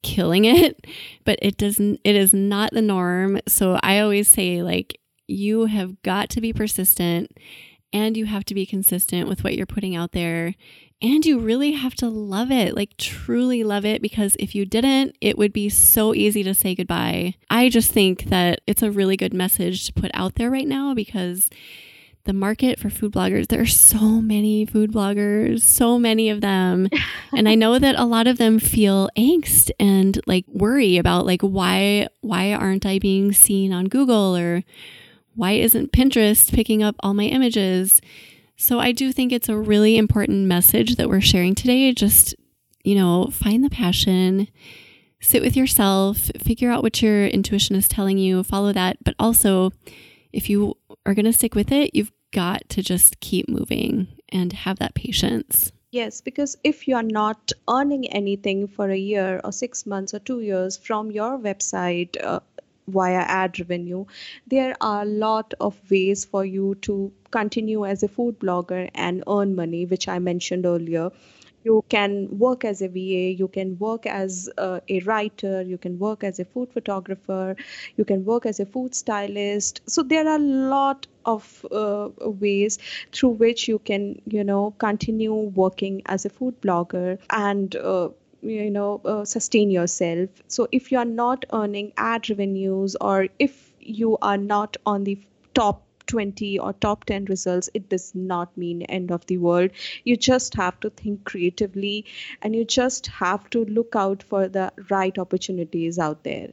killing 0.04 0.46
it, 0.46 0.86
but 1.24 1.40
it 1.42 1.58
doesn't, 1.58 2.02
it 2.04 2.16
is 2.16 2.34
not 2.34 2.72
the 2.72 2.82
norm. 2.82 3.40
So 3.48 3.80
I 3.82 4.00
always 4.00 4.28
say, 4.28 4.62
like, 4.62 5.00
you 5.28 5.66
have 5.66 6.02
got 6.02 6.30
to 6.32 6.42
be 6.42 6.52
persistent 6.52 7.32
and 7.94 8.18
you 8.18 8.26
have 8.26 8.44
to 8.46 8.54
be 8.54 8.66
consistent 8.66 9.28
with 9.28 9.44
what 9.44 9.56
you're 9.56 9.66
putting 9.66 9.96
out 9.96 10.12
there 10.12 10.56
And 11.02 11.26
you 11.26 11.40
really 11.40 11.72
have 11.72 11.96
to 11.96 12.10
love 12.10 12.52
it, 12.52 12.76
like 12.76 12.96
truly 12.98 13.64
love 13.64 13.86
it, 13.86 14.02
because 14.02 14.36
if 14.40 14.54
you 14.54 14.66
didn't, 14.66 15.16
it 15.20 15.38
would 15.38 15.52
be 15.52 15.68
so 15.68 16.14
easy 16.14 16.44
to 16.44 16.54
say 16.54 16.76
goodbye. 16.76 17.36
I 17.50 17.70
just 17.70 17.92
think 17.92 18.26
that 18.26 18.62
it's 18.68 18.84
a 18.84 18.92
really 18.92 19.18
good 19.18 19.34
message 19.34 19.88
to 19.88 19.94
put 19.94 20.12
out 20.14 20.36
there 20.36 20.52
right 20.52 20.68
now 20.68 20.94
because 20.94 21.50
the 22.26 22.34
market 22.34 22.80
for 22.80 22.90
food 22.90 23.14
bloggers, 23.14 23.48
there 23.48 23.62
are 23.62 23.66
so 23.66 24.22
many 24.22 24.66
food 24.66 24.92
bloggers, 24.92 25.62
so 25.62 25.98
many 25.98 26.30
of 26.30 26.42
them. 26.42 26.88
and 27.36 27.50
I 27.50 27.56
know 27.56 27.80
that 27.80 27.96
a 27.98 28.06
lot 28.06 28.28
of 28.28 28.38
them 28.38 28.60
feel 28.60 29.10
angst 29.18 29.72
and 29.80 30.20
like 30.28 30.46
worry 30.48 30.98
about 30.98 31.26
like 31.26 31.42
why 31.42 32.08
why 32.22 32.54
aren't 32.54 32.86
I 32.86 33.00
being 33.00 33.32
seen 33.32 33.74
on 33.74 33.86
Google 33.86 34.38
or 34.38 34.64
why 35.34 35.54
isn't 35.54 35.94
Pinterest 35.94 36.54
picking 36.54 36.84
up 36.84 36.96
all 37.00 37.14
my 37.14 37.24
images? 37.24 38.02
So 38.62 38.80
I 38.80 38.91
do 38.91 39.12
think 39.12 39.32
it's 39.32 39.50
a 39.50 39.58
really 39.58 39.97
important 39.97 40.45
message 40.45 40.97
that 40.97 41.10
we're 41.10 41.19
sharing 41.19 41.56
today. 41.56 41.91
Just, 41.93 42.36
you 42.84 42.93
know, 42.93 43.26
find 43.32 43.63
the 43.63 43.71
passion, 43.71 44.50
sit 45.19 45.41
with 45.41 45.58
yourself, 45.58 46.30
figure 46.38 46.69
out 46.69 46.84
what 46.84 47.02
your 47.02 47.26
intuition 47.26 47.76
is 47.76 47.88
telling 47.88 48.19
you, 48.19 48.43
follow 48.43 48.71
that. 48.71 49.04
But 49.04 49.15
also, 49.17 49.71
if 50.32 50.47
you 50.47 50.78
are 51.08 51.15
going 51.15 51.26
to 51.26 51.34
stick 51.34 51.56
with 51.56 51.71
it, 51.71 51.95
you've 51.95 52.12
got 52.34 52.69
to 52.69 52.84
just 52.84 53.19
keep 53.19 53.50
moving 53.50 54.10
and 54.30 54.54
have 54.54 54.78
that 54.78 54.93
patience. 54.93 55.71
Yes, 55.89 56.21
because 56.21 56.56
if 56.63 56.88
you 56.88 56.95
are 56.95 57.02
not 57.02 57.52
earning 57.67 58.12
anything 58.12 58.67
for 58.67 58.91
a 58.91 58.95
year 58.95 59.41
or 59.43 59.52
six 59.52 59.88
months 59.88 60.13
or 60.13 60.19
two 60.19 60.41
years 60.41 60.78
from 60.78 61.10
your 61.10 61.39
website, 61.39 62.15
uh, 62.24 62.41
via 62.88 63.24
ad 63.41 63.60
revenue 63.60 64.06
there 64.48 64.76
are 64.82 65.02
a 65.04 65.06
lot 65.06 65.54
of 65.60 65.80
ways 65.89 66.26
for 66.26 66.44
you 66.46 66.76
to 66.82 67.12
continue 67.32 67.86
as 67.86 68.04
a 68.04 68.08
food 68.08 68.39
blogger 68.39 68.89
and 68.96 69.24
earn 69.28 69.56
money 69.56 69.86
which 69.86 70.08
i 70.08 70.20
mentioned 70.20 70.65
earlier 70.65 71.10
you 71.63 71.84
can 71.89 72.28
work 72.39 72.65
as 72.65 72.82
a 72.82 72.88
VA, 72.88 73.32
you 73.32 73.48
can 73.48 73.78
work 73.78 74.06
as 74.06 74.50
a, 74.58 74.82
writer, 75.06 75.62
you 75.62 75.78
can 75.78 76.00
work 76.00 76.24
as 76.24 76.39
a 76.39 76.46
food 76.46 76.72
photographer, 76.74 77.56
you 77.98 78.06
can 78.06 78.26
work 78.26 78.46
as 78.46 78.60
a 78.60 78.65
food 78.65 78.96
stylist. 78.96 79.82
So 79.86 80.04
there 80.04 80.28
are 80.28 80.36
a 80.36 80.39
lot 80.39 81.08
of 81.26 81.65
uh, 81.72 82.10
ways 82.20 82.80
through 83.12 83.32
which 83.32 83.67
you 83.67 83.80
can, 83.80 84.22
you 84.26 84.44
know, 84.44 84.74
continue 84.80 85.34
working 85.34 86.02
as 86.08 86.26
a 86.26 86.30
food 86.30 86.60
blogger 86.62 87.20
and 87.30 87.76
uh, 87.76 88.10
you 88.41 88.71
know 88.71 89.01
uh, 89.06 89.25
sustain 89.25 89.69
yourself. 89.69 90.30
So 90.47 90.67
if 90.71 90.91
you 90.91 90.97
are 90.97 91.06
not 91.06 91.45
earning 91.54 91.93
ad 91.97 92.30
revenues 92.30 92.95
or 92.99 93.27
if 93.39 93.73
you 93.80 94.17
are 94.21 94.38
not 94.38 94.77
on 94.86 95.04
the 95.04 95.19
top 95.54 95.84
20 96.08 96.60
or 96.60 96.73
top 96.73 97.06
10 97.06 97.25
results 97.25 97.69
it 97.73 97.88
does 97.89 98.13
not 98.13 98.56
mean 98.58 98.82
end 98.84 99.12
of 99.12 99.25
the 99.27 99.38
world. 99.38 99.71
You 100.04 100.17
just 100.17 100.56
have 100.56 100.80
to 100.82 100.89
think 100.89 101.23
creatively 101.23 102.06
and 102.41 102.56
you 102.56 102.65
just 102.65 103.08
have 103.08 103.49
to 103.51 103.65
look 103.65 103.95
out 103.95 104.23
for 104.23 104.47
the 104.47 104.71
right 104.89 105.17
opportunities 105.17 105.97
out 105.97 106.23
there. 106.23 106.49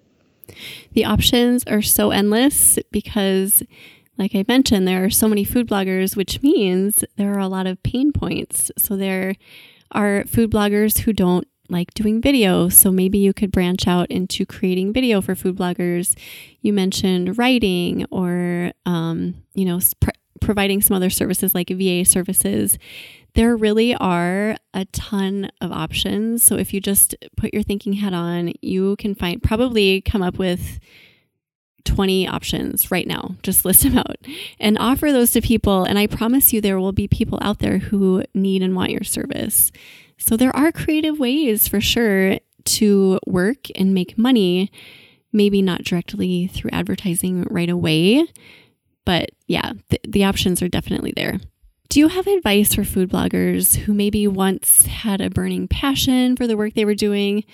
The 0.93 1.05
options 1.05 1.65
are 1.65 1.83
so 1.83 2.11
endless 2.11 2.79
because 2.91 3.63
like 4.17 4.35
I 4.35 4.45
mentioned, 4.49 4.89
there 4.89 5.05
are 5.05 5.11
so 5.11 5.29
many 5.29 5.45
food 5.45 5.69
bloggers, 5.69 6.17
which 6.17 6.43
means 6.43 7.05
there 7.17 7.33
are 7.35 7.39
a 7.39 7.47
lot 7.47 7.69
of 7.69 7.81
pain 7.85 8.13
points. 8.13 8.71
So 8.77 8.97
there 8.97 9.37
are 9.93 10.25
food 10.25 10.51
bloggers 10.51 10.99
who 10.99 11.13
don't 11.13 11.47
like 11.69 11.93
doing 11.95 12.21
video. 12.21 12.69
So 12.69 12.91
maybe 12.91 13.19
you 13.19 13.33
could 13.33 13.53
branch 13.53 13.87
out 13.87 14.11
into 14.11 14.47
creating 14.47 14.93
video 14.93 15.21
for 15.21 15.35
food 15.35 15.57
bloggers. 15.57 16.17
You 16.61 16.73
mentioned 16.73 17.39
writing 17.39 18.07
or, 18.11 18.73
um, 18.87 19.43
you 19.55 19.65
know, 19.65 19.81
pr- 20.01 20.11
providing 20.41 20.81
some 20.81 20.97
other 20.97 21.11
services 21.11 21.55
like 21.55 21.69
VA 21.69 22.05
services. 22.05 22.79
There 23.35 23.57
really 23.57 23.95
are 23.97 24.57
a 24.75 24.85
ton 24.87 25.51
of 25.61 25.71
options. 25.71 26.43
So 26.43 26.57
if 26.57 26.73
you 26.73 26.81
just 26.81 27.15
put 27.37 27.53
your 27.53 27.63
thinking 27.63 27.95
hat 27.95 28.15
on, 28.15 28.53
you 28.63 28.97
can 28.97 29.15
find 29.15 29.43
probably 29.43 30.01
come 30.01 30.23
up 30.23 30.39
with 30.39 30.81
20 31.85 32.29
options 32.29 32.91
right 32.91 33.07
now. 33.07 33.37
Just 33.43 33.65
list 33.65 33.83
them 33.85 33.99
out 33.99 34.17
and 34.59 34.79
offer 34.79 35.13
those 35.13 35.33
to 35.33 35.41
people. 35.41 35.85
And 35.85 35.99
I 35.99 36.07
promise 36.07 36.53
you, 36.53 36.61
there 36.61 36.79
will 36.79 36.93
be 36.93 37.09
people 37.09 37.39
out 37.43 37.59
there 37.59 37.79
who 37.79 38.25
need 38.35 38.63
and 38.63 38.75
want 38.77 38.91
your 38.91 39.05
service. 39.05 39.73
So 40.19 40.37
there 40.37 40.55
are 40.55 40.73
creative 40.73 41.19
ways 41.19 41.69
for 41.69 41.81
sure 41.81 42.39
to 42.65 43.19
work 43.27 43.69
and 43.77 43.95
make 43.95 44.19
money, 44.19 44.71
maybe 45.33 45.63
not 45.63 45.85
directly 45.85 46.49
through 46.49 46.71
advertising 46.73 47.45
right 47.49 47.71
away, 47.71 48.27
but 49.05 49.31
yeah, 49.47 49.73
th- 49.89 50.03
the 50.07 50.25
options 50.25 50.61
are 50.61 50.69
definitely 50.69 51.13
there. 51.17 51.39
Do 51.89 52.01
you 52.01 52.09
have 52.09 52.27
advice 52.27 52.75
for 52.75 52.85
food 52.85 53.09
bloggers 53.09 53.77
who 53.77 53.95
maybe 53.95 54.27
once 54.27 54.85
had 54.85 55.23
a 55.23 55.31
burning 55.31 55.69
passion 55.69 56.37
for 56.37 56.47
the 56.47 56.57
work 56.57 56.75
they 56.75 56.85
were 56.85 56.95
doing, 56.95 57.45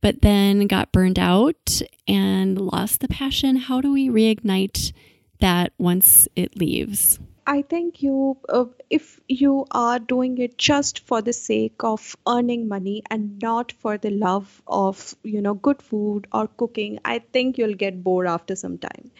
but 0.00 0.22
then 0.22 0.68
got 0.68 0.92
burned 0.92 1.18
out 1.18 1.82
and 2.06 2.60
lost 2.60 3.00
the 3.00 3.08
passion? 3.08 3.56
How 3.56 3.80
do 3.80 3.92
we 3.92 4.08
reignite 4.08 4.92
that 5.40 5.72
once 5.78 6.28
it 6.36 6.56
leaves? 6.56 7.18
I 7.46 7.62
think 7.62 8.02
you, 8.02 8.36
uh, 8.48 8.66
if 8.88 9.20
you 9.28 9.66
are 9.70 9.98
doing 9.98 10.38
it 10.38 10.58
just 10.58 11.00
for 11.00 11.22
the 11.22 11.32
sake 11.32 11.82
of 11.84 12.16
earning 12.26 12.68
money 12.68 13.02
and 13.10 13.40
not 13.40 13.72
for 13.72 13.98
the 13.98 14.10
love 14.10 14.62
of, 14.66 15.16
you 15.24 15.40
know, 15.42 15.54
good 15.54 15.82
food 15.82 16.26
or 16.32 16.46
cooking, 16.46 16.98
I 17.04 17.18
think 17.18 17.58
you'll 17.58 17.74
get 17.74 18.02
bored 18.04 18.26
after 18.28 18.54
some 18.54 18.78
time. 18.78 19.10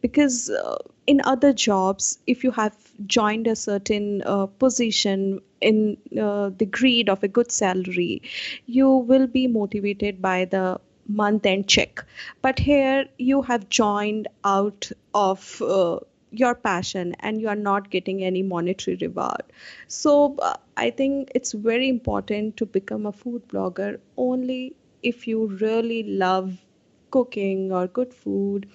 Because 0.00 0.50
uh, 0.50 0.76
in 1.06 1.20
other 1.24 1.52
jobs, 1.52 2.18
if 2.26 2.42
you 2.44 2.50
have 2.52 2.76
joined 3.06 3.46
a 3.46 3.56
certain 3.56 4.22
uh, 4.22 4.46
position 4.46 5.40
in 5.60 5.96
uh, 6.20 6.50
the 6.50 6.66
greed 6.66 7.08
of 7.08 7.22
a 7.22 7.28
good 7.28 7.52
salary, 7.52 8.22
you 8.66 8.90
will 8.90 9.26
be 9.26 9.46
motivated 9.46 10.20
by 10.20 10.44
the 10.44 10.80
month 11.06 11.46
end 11.46 11.68
check. 11.68 12.04
But 12.42 12.58
here 12.58 13.06
you 13.18 13.42
have 13.42 13.68
joined 13.68 14.28
out 14.44 14.90
of 15.14 15.62
uh, 15.62 16.00
your 16.30 16.54
passion 16.54 17.14
and 17.20 17.40
you 17.40 17.48
are 17.48 17.56
not 17.56 17.90
getting 17.90 18.22
any 18.22 18.42
monetary 18.42 18.96
reward. 19.00 19.42
So 19.88 20.36
uh, 20.40 20.54
i 20.76 20.90
think 20.90 21.30
it's 21.34 21.52
very 21.52 21.88
important 21.88 22.56
to 22.58 22.66
become 22.66 23.06
a 23.06 23.12
food 23.12 23.46
blogger 23.48 23.98
only 24.16 24.76
if 25.02 25.26
you 25.26 25.46
really 25.62 26.02
love 26.24 26.52
cooking 27.10 27.72
or 27.72 27.86
good 27.86 28.12
food 28.14 28.66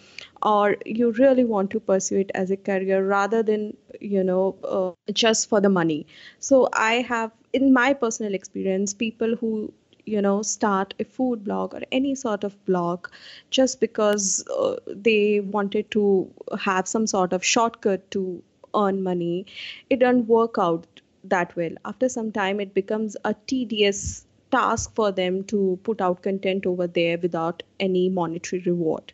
or 0.42 0.76
you 0.86 1.12
really 1.12 1.44
want 1.44 1.70
to 1.72 1.80
pursue 1.80 2.18
it 2.20 2.32
as 2.36 2.52
a 2.52 2.58
career 2.58 3.06
rather 3.08 3.44
than 3.44 3.76
you 4.02 4.24
know 4.24 4.56
uh, 4.63 5.12
just 5.13 5.50
for 5.50 5.62
the 5.62 5.70
money. 5.70 6.06
So 6.39 6.70
i 6.74 6.94
have 7.13 7.32
in 7.54 7.72
my 7.74 7.94
personal 7.94 8.34
experience 8.34 8.94
people 8.94 9.36
who 9.36 9.74
you 10.06 10.22
know 10.22 10.42
start 10.42 10.94
a 11.00 11.04
food 11.04 11.44
blog 11.44 11.74
or 11.74 11.82
any 11.92 12.13
sort 12.16 12.44
of 12.44 12.63
blog 12.66 13.08
just 13.50 13.80
because 13.80 14.44
uh, 14.58 14.76
they 14.88 15.39
wanted 15.39 15.89
to 15.92 16.30
have 16.60 16.88
some 16.88 17.08
sort 17.08 17.34
of 17.34 17.44
shortcut 17.44 18.10
to 18.12 18.42
earn 18.76 19.04
money. 19.04 19.46
It 19.89 20.00
doesn't 20.00 20.28
work 20.28 20.56
out 20.58 21.02
that 21.24 21.56
well. 21.56 21.72
After 21.86 22.10
some 22.10 22.32
time 22.32 22.60
it 22.60 22.74
becomes 22.74 23.16
a 23.24 23.34
tedious 23.48 24.26
task 24.52 24.94
for 24.94 25.12
them 25.12 25.44
to 25.46 25.80
put 25.84 26.02
out 26.02 26.22
content 26.22 26.66
over 26.66 26.88
there 26.88 27.18
without 27.18 27.63
any 27.80 28.10
monetary 28.10 28.62
reward. 28.63 29.13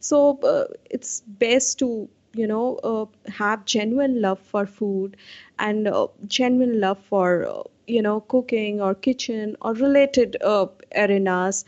So 0.00 0.38
uh, 0.40 0.66
it's 0.90 1.20
best 1.26 1.78
to 1.80 2.08
you 2.34 2.46
know 2.46 2.76
uh, 2.84 3.06
have 3.30 3.64
genuine 3.64 4.20
love 4.20 4.38
for 4.38 4.66
food 4.66 5.16
and 5.58 5.88
uh, 5.88 6.06
genuine 6.26 6.80
love 6.80 6.98
for 6.98 7.46
uh, 7.46 7.62
you 7.88 8.02
know 8.02 8.20
cooking 8.20 8.80
or 8.80 8.94
kitchen 8.94 9.56
or 9.62 9.74
related 9.74 10.36
uh, 10.42 10.66
arenas 10.96 11.64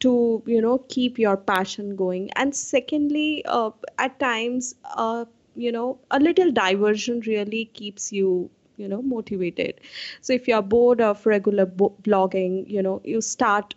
to 0.00 0.42
you 0.46 0.60
know 0.60 0.78
keep 0.88 1.18
your 1.18 1.36
passion 1.36 1.96
going. 1.96 2.30
And 2.36 2.54
secondly 2.54 3.44
uh, 3.46 3.70
at 3.98 4.18
times 4.20 4.74
uh, 4.96 5.24
you 5.56 5.72
know 5.72 5.98
a 6.10 6.20
little 6.20 6.52
diversion 6.52 7.20
really 7.26 7.66
keeps 7.66 8.12
you 8.12 8.50
you 8.76 8.88
know 8.88 9.02
motivated. 9.02 9.80
So 10.20 10.32
if 10.32 10.48
you're 10.48 10.62
bored 10.62 11.00
of 11.00 11.26
regular 11.26 11.66
bo- 11.66 11.96
blogging 12.02 12.68
you 12.68 12.82
know 12.82 13.00
you 13.04 13.20
start 13.20 13.74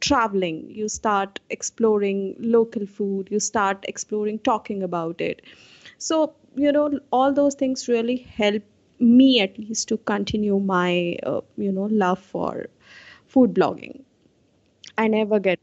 traveling 0.00 0.58
you 0.70 0.88
start 0.88 1.40
exploring 1.50 2.34
local 2.38 2.86
food 2.86 3.28
you 3.30 3.38
start 3.40 3.84
exploring 3.88 4.38
talking 4.38 4.82
about 4.82 5.20
it. 5.20 5.42
So 5.98 6.34
you 6.56 6.72
know 6.72 7.00
all 7.12 7.32
those 7.32 7.54
things 7.54 7.88
really 7.88 8.16
help 8.16 8.62
me 9.00 9.40
at 9.40 9.58
least 9.58 9.88
to 9.88 9.96
continue 9.98 10.58
my 10.58 11.16
uh, 11.24 11.40
you 11.56 11.72
know 11.72 11.88
love 11.90 12.18
for 12.18 12.66
food 13.26 13.54
blogging. 13.54 14.02
I 14.98 15.08
never 15.08 15.38
get 15.38 15.58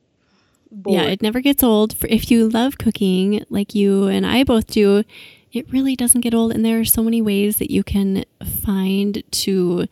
bored. 0.72 0.96
yeah 0.96 1.04
it 1.04 1.22
never 1.22 1.40
gets 1.40 1.64
old. 1.64 1.96
For 1.96 2.08
if 2.08 2.32
you 2.32 2.50
love 2.50 2.78
cooking 2.78 3.46
like 3.50 3.76
you 3.76 4.08
and 4.08 4.26
i 4.26 4.44
both 4.44 4.68
do 4.68 5.04
it 5.52 5.72
really 5.72 5.96
doesn't 5.96 6.22
get 6.22 6.34
old 6.34 6.52
and 6.52 6.66
there 6.66 6.80
are 6.80 6.86
so 6.86 7.04
many 7.04 7.22
ways 7.22 7.58
that 7.58 7.72
you 7.72 7.84
can 7.84 8.26
find 8.66 9.24
to 9.32 9.88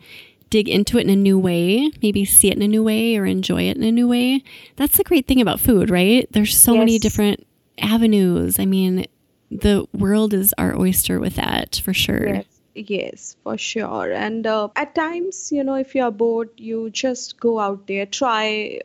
dig 0.50 0.68
into 0.68 0.98
it 0.98 1.02
in 1.02 1.10
a 1.10 1.16
new 1.16 1.38
way 1.38 1.90
maybe 2.02 2.24
see 2.24 2.48
it 2.48 2.56
in 2.56 2.62
a 2.62 2.68
new 2.68 2.82
way 2.82 3.16
or 3.16 3.26
enjoy 3.26 3.62
it 3.62 3.76
in 3.76 3.82
a 3.82 3.92
new 3.92 4.08
way. 4.08 4.42
That's 4.76 4.96
the 4.96 5.04
great 5.04 5.26
thing 5.26 5.40
about 5.40 5.60
food 5.60 5.90
right? 5.90 6.26
There's 6.32 6.56
so 6.56 6.74
yes. 6.74 6.78
many 6.80 6.98
different 6.98 7.46
avenues. 7.78 8.58
I 8.58 8.66
mean 8.66 9.06
the 9.50 9.86
world 9.92 10.34
is 10.34 10.52
our 10.58 10.76
oyster 10.76 11.20
with 11.20 11.36
that 11.36 11.76
for 11.84 11.94
sure. 11.94 12.28
Yes 12.28 12.55
Yes, 12.76 13.36
for 13.42 13.56
sure. 13.56 14.12
And 14.12 14.46
uh, 14.46 14.68
at 14.76 14.94
times, 14.94 15.50
you 15.50 15.64
know, 15.64 15.76
if 15.76 15.94
you're 15.94 16.10
bored, 16.10 16.50
you 16.58 16.90
just 16.90 17.40
go 17.40 17.58
out 17.58 17.86
there, 17.86 18.04
try 18.04 18.80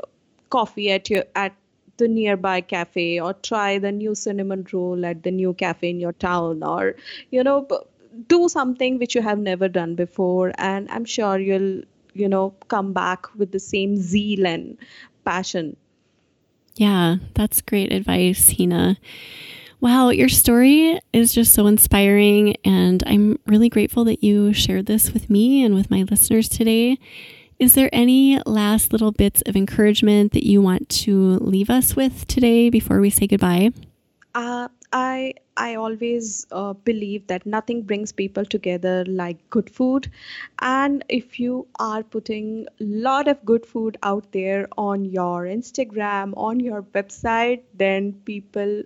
coffee 0.50 0.92
at 0.92 1.10
your 1.10 1.26
at 1.36 1.54
the 1.98 2.08
nearby 2.08 2.62
cafe, 2.62 3.20
or 3.20 3.34
try 3.34 3.80
the 3.80 3.92
new 3.92 4.16
cinnamon 4.16 4.66
roll 4.72 5.06
at 5.06 5.24
the 5.24 5.32
new 5.32 5.54
cafe 5.54 5.90
in 5.90 6.00
your 6.00 6.14
town, 6.14 6.64
or 6.64 6.96
you 7.32 7.44
know, 7.44 7.68
do 8.28 8.48
something 8.48 8.98
which 8.98 9.14
you 9.14 9.22
have 9.22 9.40
never 9.40 9.68
done 9.68 9.96
before, 9.96 10.54
and 10.58 10.90
I'm 10.90 11.04
sure 11.04 11.38
you'll 11.38 11.84
you 12.14 12.30
know 12.30 12.54
come 12.70 12.94
back 12.94 13.28
with 13.36 13.52
the 13.52 13.60
same 13.60 13.98
zeal 13.98 14.48
and 14.48 14.78
passion. 15.26 15.76
Yeah, 16.76 17.18
that's 17.34 17.62
great 17.62 17.92
advice, 17.92 18.56
Hina. 18.58 18.98
Wow, 19.82 20.10
your 20.10 20.30
story 20.30 21.00
is 21.12 21.34
just 21.34 21.56
so 21.56 21.66
inspiring, 21.66 22.56
and 22.64 23.02
I'm 23.08 23.40
really 23.48 23.68
grateful 23.68 24.04
that 24.06 24.24
you 24.24 24.54
shared 24.54 24.86
this 24.86 25.12
with 25.12 25.28
me 25.28 25.64
and 25.64 25.74
with 25.74 25.90
my 25.90 26.04
listeners 26.04 26.48
today. 26.48 27.00
Is 27.58 27.74
there 27.74 27.90
any 27.92 28.40
last 28.46 28.94
little 28.94 29.12
bits 29.12 29.42
of 29.48 29.56
encouragement 29.56 30.34
that 30.34 30.46
you 30.46 30.62
want 30.62 30.88
to 31.06 31.40
leave 31.40 31.72
us 31.72 31.96
with 31.96 32.28
today 32.28 32.70
before 32.70 33.00
we 33.02 33.10
say 33.10 33.26
goodbye? 33.26 33.72
Uh, 34.36 34.68
I 34.94 35.34
I 35.58 35.74
always 35.76 36.46
uh, 36.52 36.74
believe 36.74 37.26
that 37.26 37.48
nothing 37.48 37.82
brings 37.82 38.12
people 38.12 38.46
together 38.46 39.04
like 39.06 39.38
good 39.50 39.68
food, 39.68 40.12
and 40.60 41.04
if 41.10 41.40
you 41.40 41.66
are 41.80 42.04
putting 42.04 42.68
a 42.80 42.84
lot 42.84 43.28
of 43.28 43.44
good 43.46 43.66
food 43.66 43.98
out 44.04 44.32
there 44.32 44.68
on 44.78 45.06
your 45.06 45.46
Instagram, 45.46 46.34
on 46.38 46.60
your 46.60 46.84
website, 46.84 47.62
then 47.74 48.14
people 48.26 48.84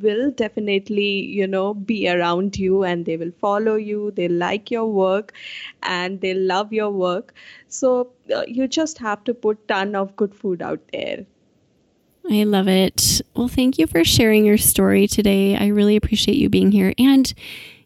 will 0.00 0.30
definitely 0.30 1.24
you 1.26 1.46
know 1.46 1.74
be 1.74 2.08
around 2.08 2.58
you 2.58 2.82
and 2.82 3.04
they 3.04 3.16
will 3.16 3.32
follow 3.40 3.74
you 3.74 4.10
they 4.12 4.28
like 4.28 4.70
your 4.70 4.86
work 4.86 5.32
and 5.82 6.20
they 6.20 6.34
love 6.34 6.72
your 6.72 6.90
work 6.90 7.34
so 7.68 8.08
uh, 8.34 8.42
you 8.46 8.66
just 8.66 8.98
have 8.98 9.22
to 9.24 9.34
put 9.34 9.66
ton 9.68 9.94
of 9.94 10.14
good 10.16 10.34
food 10.34 10.62
out 10.62 10.80
there 10.92 11.24
I 12.30 12.44
love 12.44 12.68
it. 12.68 13.20
Well, 13.34 13.48
thank 13.48 13.78
you 13.78 13.88
for 13.88 14.04
sharing 14.04 14.44
your 14.44 14.58
story 14.58 15.08
today. 15.08 15.56
I 15.56 15.66
really 15.66 15.96
appreciate 15.96 16.36
you 16.36 16.48
being 16.48 16.70
here. 16.70 16.94
And 16.96 17.32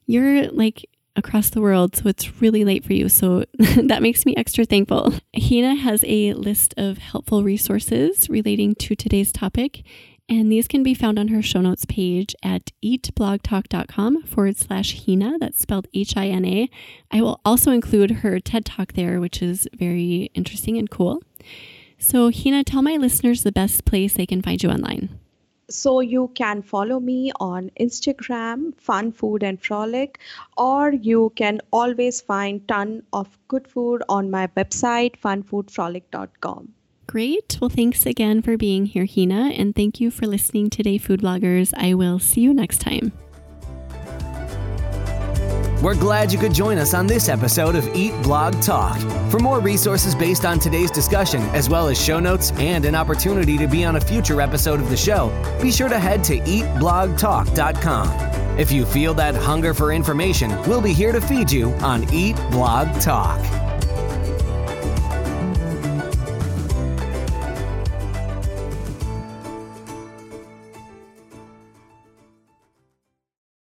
you're 0.06 0.48
like 0.48 0.84
across 1.16 1.50
the 1.50 1.62
world, 1.62 1.96
so 1.96 2.08
it's 2.08 2.40
really 2.42 2.64
late 2.64 2.84
for 2.84 2.92
you. 2.92 3.08
So 3.08 3.44
that 3.58 4.02
makes 4.02 4.26
me 4.26 4.34
extra 4.36 4.64
thankful. 4.64 5.14
Hina 5.34 5.74
has 5.76 6.04
a 6.06 6.34
list 6.34 6.74
of 6.76 6.98
helpful 6.98 7.42
resources 7.42 8.28
relating 8.28 8.74
to 8.76 8.94
today's 8.94 9.32
topic, 9.32 9.82
and 10.28 10.50
these 10.50 10.66
can 10.66 10.82
be 10.82 10.94
found 10.94 11.18
on 11.18 11.28
her 11.28 11.42
show 11.42 11.60
notes 11.60 11.84
page 11.84 12.34
at 12.42 12.72
eatblogtalk.com 12.84 14.22
forward 14.24 14.56
slash 14.56 15.06
Hina. 15.06 15.38
That's 15.38 15.60
spelled 15.60 15.86
H 15.94 16.16
I 16.16 16.28
N 16.28 16.44
A. 16.44 16.70
I 17.10 17.22
will 17.22 17.40
also 17.44 17.70
include 17.70 18.10
her 18.10 18.40
TED 18.40 18.64
Talk 18.64 18.94
there, 18.94 19.20
which 19.20 19.40
is 19.40 19.68
very 19.76 20.30
interesting 20.34 20.76
and 20.78 20.90
cool. 20.90 21.22
So, 21.98 22.30
Hina, 22.30 22.64
tell 22.64 22.82
my 22.82 22.96
listeners 22.96 23.42
the 23.42 23.52
best 23.52 23.84
place 23.84 24.14
they 24.14 24.26
can 24.26 24.42
find 24.42 24.62
you 24.62 24.70
online. 24.70 25.18
So 25.68 25.98
you 26.00 26.30
can 26.34 26.62
follow 26.62 27.00
me 27.00 27.32
on 27.40 27.70
Instagram, 27.80 28.78
Fun 28.78 29.10
Food 29.10 29.42
and 29.42 29.60
Frolic, 29.60 30.20
or 30.56 30.92
you 30.92 31.32
can 31.34 31.60
always 31.72 32.20
find 32.20 32.66
ton 32.68 33.02
of 33.12 33.36
good 33.48 33.66
food 33.66 34.04
on 34.08 34.30
my 34.30 34.46
website, 34.48 35.18
funfoodfrolic.com. 35.18 36.72
Great. 37.06 37.58
Well, 37.60 37.70
thanks 37.70 38.04
again 38.04 38.42
for 38.42 38.56
being 38.56 38.86
here, 38.86 39.06
Hina, 39.06 39.52
and 39.56 39.74
thank 39.74 40.00
you 40.00 40.10
for 40.10 40.26
listening 40.26 40.70
today, 40.70 40.98
food 40.98 41.20
bloggers. 41.20 41.72
I 41.76 41.94
will 41.94 42.18
see 42.18 42.40
you 42.40 42.52
next 42.52 42.78
time. 42.78 43.12
We're 45.82 45.94
glad 45.94 46.32
you 46.32 46.38
could 46.38 46.54
join 46.54 46.78
us 46.78 46.94
on 46.94 47.06
this 47.06 47.28
episode 47.28 47.76
of 47.76 47.86
Eat 47.94 48.12
Blog 48.22 48.60
Talk. 48.62 48.98
For 49.30 49.38
more 49.38 49.60
resources 49.60 50.14
based 50.14 50.44
on 50.44 50.58
today's 50.58 50.90
discussion, 50.90 51.42
as 51.54 51.68
well 51.68 51.88
as 51.88 52.02
show 52.02 52.18
notes 52.18 52.50
and 52.52 52.84
an 52.86 52.94
opportunity 52.94 53.58
to 53.58 53.68
be 53.68 53.84
on 53.84 53.96
a 53.96 54.00
future 54.00 54.40
episode 54.40 54.80
of 54.80 54.88
the 54.88 54.96
show, 54.96 55.30
be 55.62 55.70
sure 55.70 55.88
to 55.88 55.98
head 55.98 56.24
to 56.24 56.40
eatblogtalk.com. 56.40 58.58
If 58.58 58.72
you 58.72 58.86
feel 58.86 59.12
that 59.14 59.34
hunger 59.34 59.74
for 59.74 59.92
information, 59.92 60.50
we'll 60.62 60.80
be 60.80 60.94
here 60.94 61.12
to 61.12 61.20
feed 61.20 61.52
you 61.52 61.72
on 61.74 62.12
Eat 62.12 62.36
Blog 62.50 62.88
Talk. 63.00 63.38